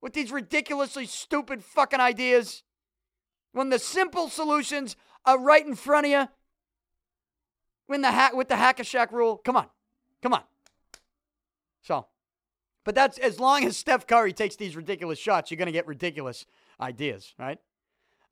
[0.00, 2.64] with these ridiculously stupid fucking ideas
[3.52, 6.28] when the simple solutions are right in front of you?
[7.86, 9.66] When the ha- with the Hack-a-Shaq rule, come on,
[10.22, 10.42] come on.
[11.82, 12.06] So,
[12.84, 15.86] but that's as long as Steph Curry takes these ridiculous shots, you're going to get
[15.86, 16.46] ridiculous
[16.80, 17.58] ideas, right?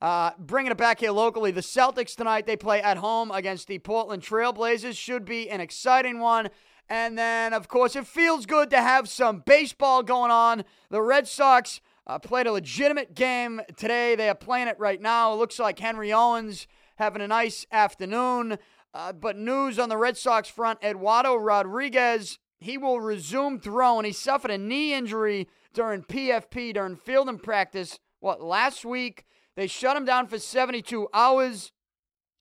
[0.01, 3.78] Uh, bringing it back here locally, the Celtics tonight, they play at home against the
[3.78, 4.96] Portland Trailblazers.
[4.96, 6.48] Should be an exciting one.
[6.88, 10.64] And then, of course, it feels good to have some baseball going on.
[10.88, 14.16] The Red Sox uh, played a legitimate game today.
[14.16, 15.32] They are playing it right now.
[15.32, 18.59] It looks like Henry Owens having a nice afternoon.
[18.92, 24.05] Uh, but news on the Red Sox front Eduardo Rodriguez, he will resume throwing.
[24.05, 29.24] He suffered a knee injury during PFP, during fielding practice, what, last week?
[29.61, 31.71] They shut him down for 72 hours.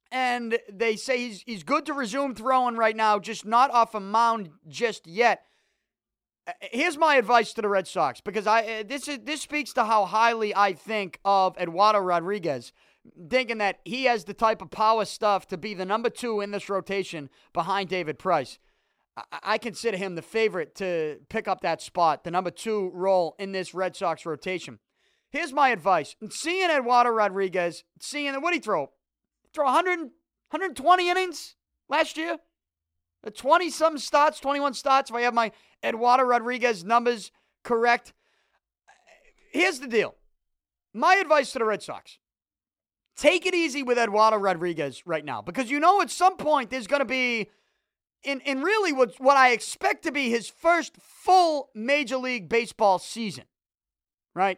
[0.09, 3.99] And they say he's, he's good to resume throwing right now, just not off a
[3.99, 5.43] mound just yet.
[6.47, 9.73] Uh, here's my advice to the Red Sox because I uh, this is this speaks
[9.73, 12.71] to how highly I think of Eduardo Rodriguez,
[13.29, 16.51] thinking that he has the type of power stuff to be the number two in
[16.51, 18.59] this rotation behind David Price.
[19.43, 23.51] I consider him the favorite to pick up that spot, the number two role in
[23.51, 24.79] this Red Sox rotation.
[25.31, 26.15] Here's my advice.
[26.29, 28.91] Seeing Eduardo Rodriguez, seeing what he throw?
[29.53, 31.55] Throw 100, 120 innings
[31.87, 32.37] last year?
[33.33, 35.51] 20 some starts, 21 starts, if I have my
[35.83, 37.31] Eduardo Rodriguez numbers
[37.63, 38.13] correct.
[39.51, 40.15] Here's the deal.
[40.93, 42.17] My advice to the Red Sox
[43.19, 46.87] take it easy with Eduardo Rodriguez right now because you know at some point there's
[46.87, 47.49] going to be,
[48.23, 52.97] in, in really what, what I expect to be his first full Major League Baseball
[52.97, 53.43] season,
[54.33, 54.57] right?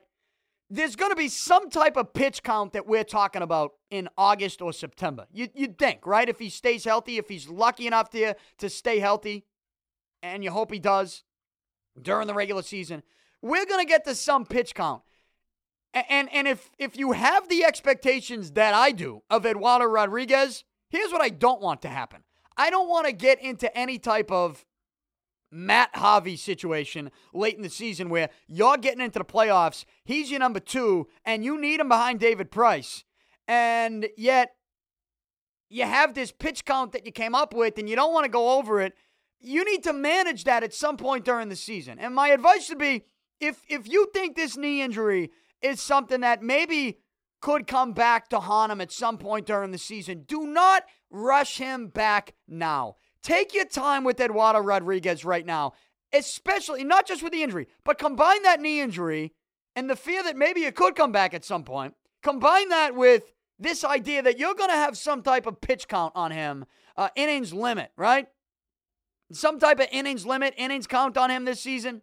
[0.71, 4.61] There's going to be some type of pitch count that we're talking about in August
[4.61, 5.27] or September.
[5.33, 6.27] You, you'd think, right?
[6.29, 9.45] If he stays healthy, if he's lucky enough to, to stay healthy,
[10.23, 11.23] and you hope he does
[12.01, 13.03] during the regular season,
[13.41, 15.01] we're going to get to some pitch count.
[15.93, 20.63] And, and, and if, if you have the expectations that I do of Eduardo Rodriguez,
[20.89, 22.23] here's what I don't want to happen.
[22.55, 24.65] I don't want to get into any type of
[25.51, 30.39] Matt Harvey situation late in the season where you're getting into the playoffs, he's your
[30.39, 33.03] number two, and you need him behind David Price.
[33.47, 34.55] And yet,
[35.69, 38.31] you have this pitch count that you came up with, and you don't want to
[38.31, 38.93] go over it.
[39.39, 41.99] You need to manage that at some point during the season.
[41.99, 43.05] And my advice would be
[43.39, 45.31] if if you think this knee injury
[45.61, 46.99] is something that maybe
[47.41, 50.23] could come back to haunt him at some point during the season.
[50.27, 52.97] Do not rush him back now.
[53.23, 55.73] Take your time with Eduardo Rodriguez right now,
[56.13, 59.33] especially not just with the injury, but combine that knee injury
[59.75, 61.93] and the fear that maybe it could come back at some point.
[62.23, 66.13] Combine that with this idea that you're going to have some type of pitch count
[66.15, 66.65] on him,
[66.97, 68.27] uh, innings limit, right?
[69.31, 72.01] Some type of innings limit, innings count on him this season.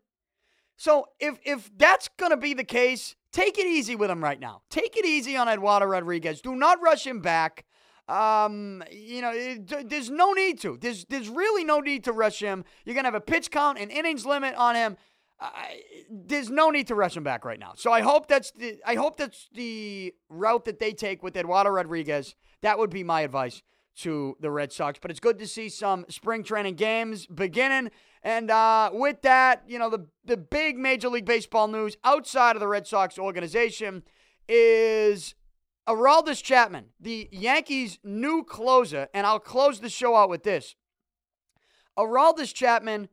[0.77, 4.39] So if if that's going to be the case, take it easy with him right
[4.39, 4.63] now.
[4.71, 6.41] Take it easy on Eduardo Rodriguez.
[6.41, 7.65] Do not rush him back.
[8.09, 10.79] Um, you know, it, there's no need to.
[10.81, 12.65] There's there's really no need to rush him.
[12.85, 14.97] You're gonna have a pitch count, an innings limit on him.
[15.41, 17.73] I, there's no need to rush him back right now.
[17.77, 21.71] So I hope that's the I hope that's the route that they take with Eduardo
[21.71, 22.35] Rodriguez.
[22.63, 23.63] That would be my advice
[23.99, 24.99] to the Red Sox.
[25.01, 27.91] But it's good to see some spring training games beginning.
[28.23, 32.61] And uh, with that, you know, the the big Major League Baseball news outside of
[32.61, 34.03] the Red Sox organization
[34.49, 35.35] is
[35.89, 39.09] Aroldis Chapman, the Yankees' new closer.
[39.15, 40.77] And I'll close the show out with this.
[41.97, 43.09] Aroldis Chapman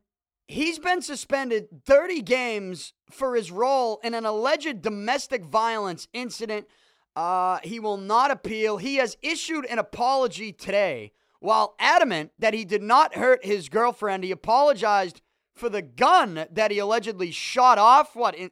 [0.48, 6.68] He's been suspended 30 games for his role in an alleged domestic violence incident.
[7.16, 8.76] Uh, he will not appeal.
[8.76, 11.12] He has issued an apology today.
[11.40, 15.20] While adamant that he did not hurt his girlfriend, he apologized
[15.52, 18.50] for the gun that he allegedly shot off, what, in,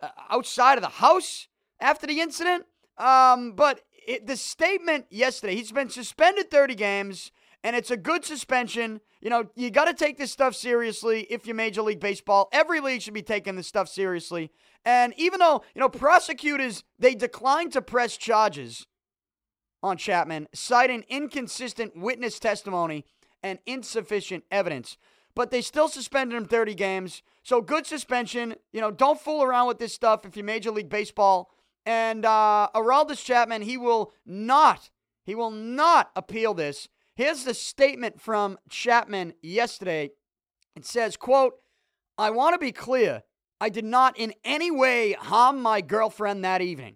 [0.00, 1.48] uh, outside of the house
[1.80, 2.66] after the incident?
[3.00, 7.32] Um, but it, the statement yesterday, he's been suspended 30 games,
[7.64, 9.00] and it's a good suspension.
[9.20, 12.48] You know, you got to take this stuff seriously if you're Major League Baseball.
[12.52, 14.50] Every league should be taking this stuff seriously.
[14.84, 18.86] And even though, you know, prosecutors, they declined to press charges
[19.82, 23.06] on Chapman, citing inconsistent witness testimony
[23.42, 24.98] and insufficient evidence.
[25.34, 27.22] But they still suspended him 30 games.
[27.42, 28.56] So good suspension.
[28.72, 31.50] You know, don't fool around with this stuff if you're Major League Baseball.
[31.90, 34.90] And uh, Aroldis Chapman, he will not,
[35.24, 36.88] he will not appeal this.
[37.16, 40.12] Here's the statement from Chapman yesterday.
[40.76, 41.54] It says, quote,
[42.16, 43.24] I want to be clear.
[43.60, 46.94] I did not in any way harm my girlfriend that evening.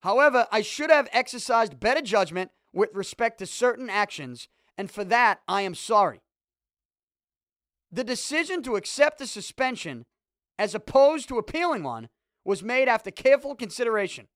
[0.00, 5.42] However, I should have exercised better judgment with respect to certain actions, and for that
[5.46, 6.22] I am sorry.
[7.92, 10.06] The decision to accept the suspension,
[10.58, 12.08] as opposed to appealing one,
[12.48, 14.26] was made after careful consideration.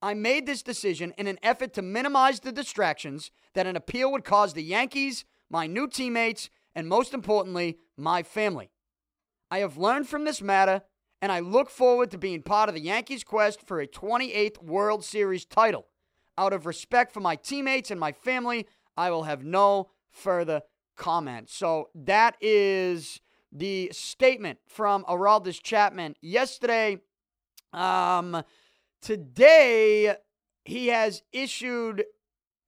[0.00, 4.24] I made this decision in an effort to minimize the distractions that an appeal would
[4.24, 8.70] cause the Yankees, my new teammates, and most importantly, my family.
[9.50, 10.80] I have learned from this matter,
[11.20, 15.04] and I look forward to being part of the Yankees' quest for a 28th World
[15.04, 15.88] Series title.
[16.38, 18.66] Out of respect for my teammates and my family,
[18.96, 20.62] I will have no further
[20.96, 21.50] comment.
[21.50, 23.20] So that is
[23.52, 27.02] the statement from Aroldis Chapman yesterday.
[27.72, 28.42] Um,
[29.00, 30.16] Today,
[30.64, 32.04] he has issued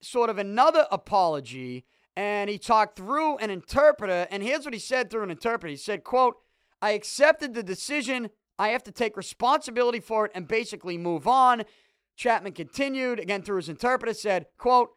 [0.00, 1.84] sort of another apology
[2.16, 5.70] and he talked through an interpreter and here's what he said through an interpreter.
[5.70, 6.36] He said quote
[6.80, 8.30] i accepted the decision.
[8.58, 11.64] I have to take responsibility for it and basically move on.
[12.16, 14.90] Chapman continued again through his interpreter said quote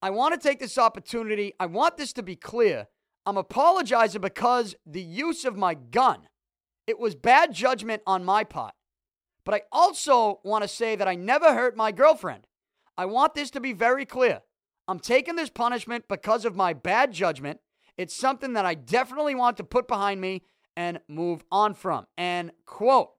[0.00, 1.52] i want to take this opportunity.
[1.60, 2.86] I want this to be clear.
[3.26, 6.28] I'm apologizing because the use of my gun
[6.86, 8.72] it was bad judgment on my part
[9.46, 12.46] but I also want to say that I never hurt my girlfriend.
[12.98, 14.42] I want this to be very clear.
[14.88, 17.60] I'm taking this punishment because of my bad judgment.
[17.96, 20.42] It's something that I definitely want to put behind me
[20.76, 22.06] and move on from.
[22.18, 23.12] And quote.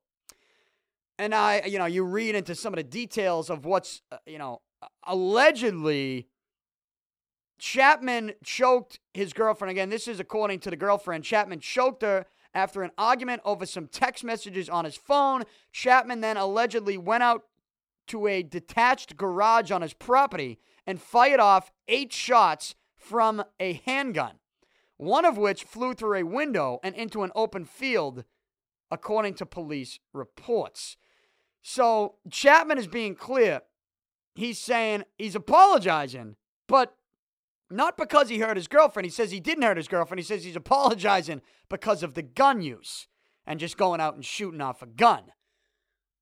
[1.17, 4.37] And I, you know, you read into some of the details of what's, uh, you
[4.37, 4.61] know,
[5.07, 6.27] allegedly
[7.57, 9.71] Chapman choked his girlfriend.
[9.71, 11.23] Again, this is according to the girlfriend.
[11.23, 15.43] Chapman choked her after an argument over some text messages on his phone.
[15.71, 17.43] Chapman then allegedly went out
[18.07, 24.39] to a detached garage on his property and fired off eight shots from a handgun,
[24.97, 28.23] one of which flew through a window and into an open field,
[28.89, 30.97] according to police reports.
[31.61, 33.61] So Chapman is being clear.
[34.35, 36.35] He's saying he's apologizing,
[36.67, 36.95] but
[37.69, 39.05] not because he hurt his girlfriend.
[39.05, 40.19] He says he didn't hurt his girlfriend.
[40.19, 43.07] He says he's apologizing because of the gun use
[43.45, 45.23] and just going out and shooting off a gun.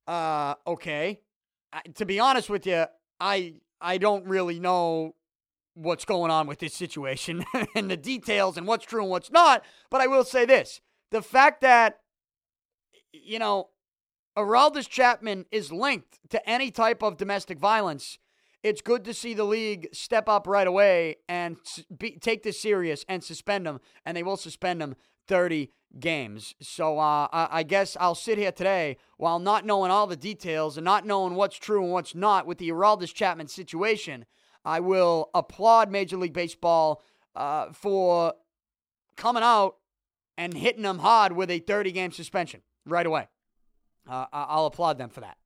[0.07, 1.21] Uh, okay.
[1.71, 2.85] I, to be honest with you,
[3.19, 5.15] I I don't really know
[5.73, 7.43] what's going on with this situation
[7.75, 9.63] and the details and what's true and what's not.
[9.89, 10.81] But I will say this:
[11.11, 11.99] the fact that
[13.11, 13.69] you know
[14.37, 18.19] Aroldis Chapman is linked to any type of domestic violence
[18.65, 21.55] it's good to see the league step up right away and
[21.95, 24.95] be, take this serious and suspend them, And they will suspend them
[25.27, 26.55] 30 games.
[26.61, 30.77] So uh, I, I guess I'll sit here today while not knowing all the details
[30.77, 34.25] and not knowing what's true and what's not with the Aroldis Chapman situation.
[34.65, 37.03] I will applaud Major League Baseball
[37.35, 38.33] uh, for
[39.15, 39.75] coming out
[40.39, 43.27] and hitting them hard with a 30 game suspension right away.
[44.09, 45.37] Uh, I'll applaud them for that.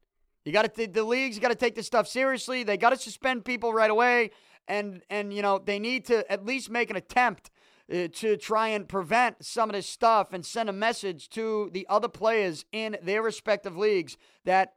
[0.50, 2.64] You got to the leagues got to take this stuff seriously.
[2.64, 4.32] They got to suspend people right away,
[4.68, 7.52] and and you know they need to at least make an attempt
[7.94, 11.86] uh, to try and prevent some of this stuff and send a message to the
[11.88, 14.74] other players in their respective leagues that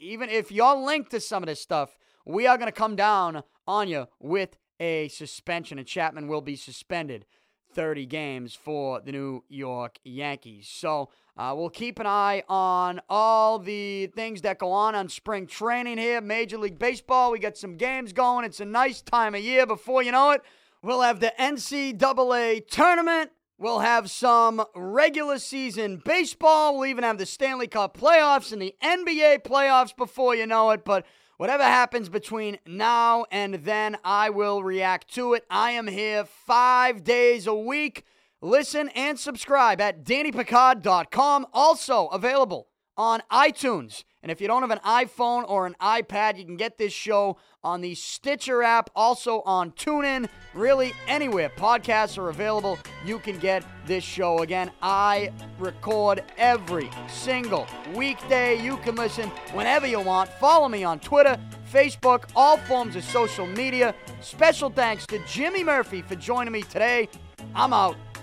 [0.00, 3.44] even if y'all link to some of this stuff, we are going to come down
[3.68, 7.26] on you with a suspension, and Chapman will be suspended
[7.74, 10.68] 30 games for the New York Yankees.
[10.68, 11.10] So
[11.40, 15.96] uh, we'll keep an eye on all the things that go on on spring training
[15.96, 17.32] here, Major League Baseball.
[17.32, 18.44] We got some games going.
[18.44, 19.64] It's a nice time of year.
[19.64, 20.42] Before you know it,
[20.82, 23.30] we'll have the NCAA tournament.
[23.56, 26.76] We'll have some regular season baseball.
[26.76, 30.84] We'll even have the Stanley Cup playoffs and the NBA playoffs before you know it.
[30.84, 31.06] But
[31.38, 35.46] Whatever happens between now and then, I will react to it.
[35.48, 38.04] I am here five days a week.
[38.42, 41.46] Listen and subscribe at DannyPicard.com.
[41.52, 44.04] Also available on iTunes.
[44.22, 47.38] And if you don't have an iPhone or an iPad, you can get this show
[47.64, 52.78] on the Stitcher app, also on TuneIn, really anywhere podcasts are available.
[53.04, 54.40] You can get this show.
[54.40, 58.62] Again, I record every single weekday.
[58.62, 60.28] You can listen whenever you want.
[60.34, 61.38] Follow me on Twitter,
[61.72, 63.94] Facebook, all forms of social media.
[64.20, 67.08] Special thanks to Jimmy Murphy for joining me today.
[67.54, 67.96] I'm out.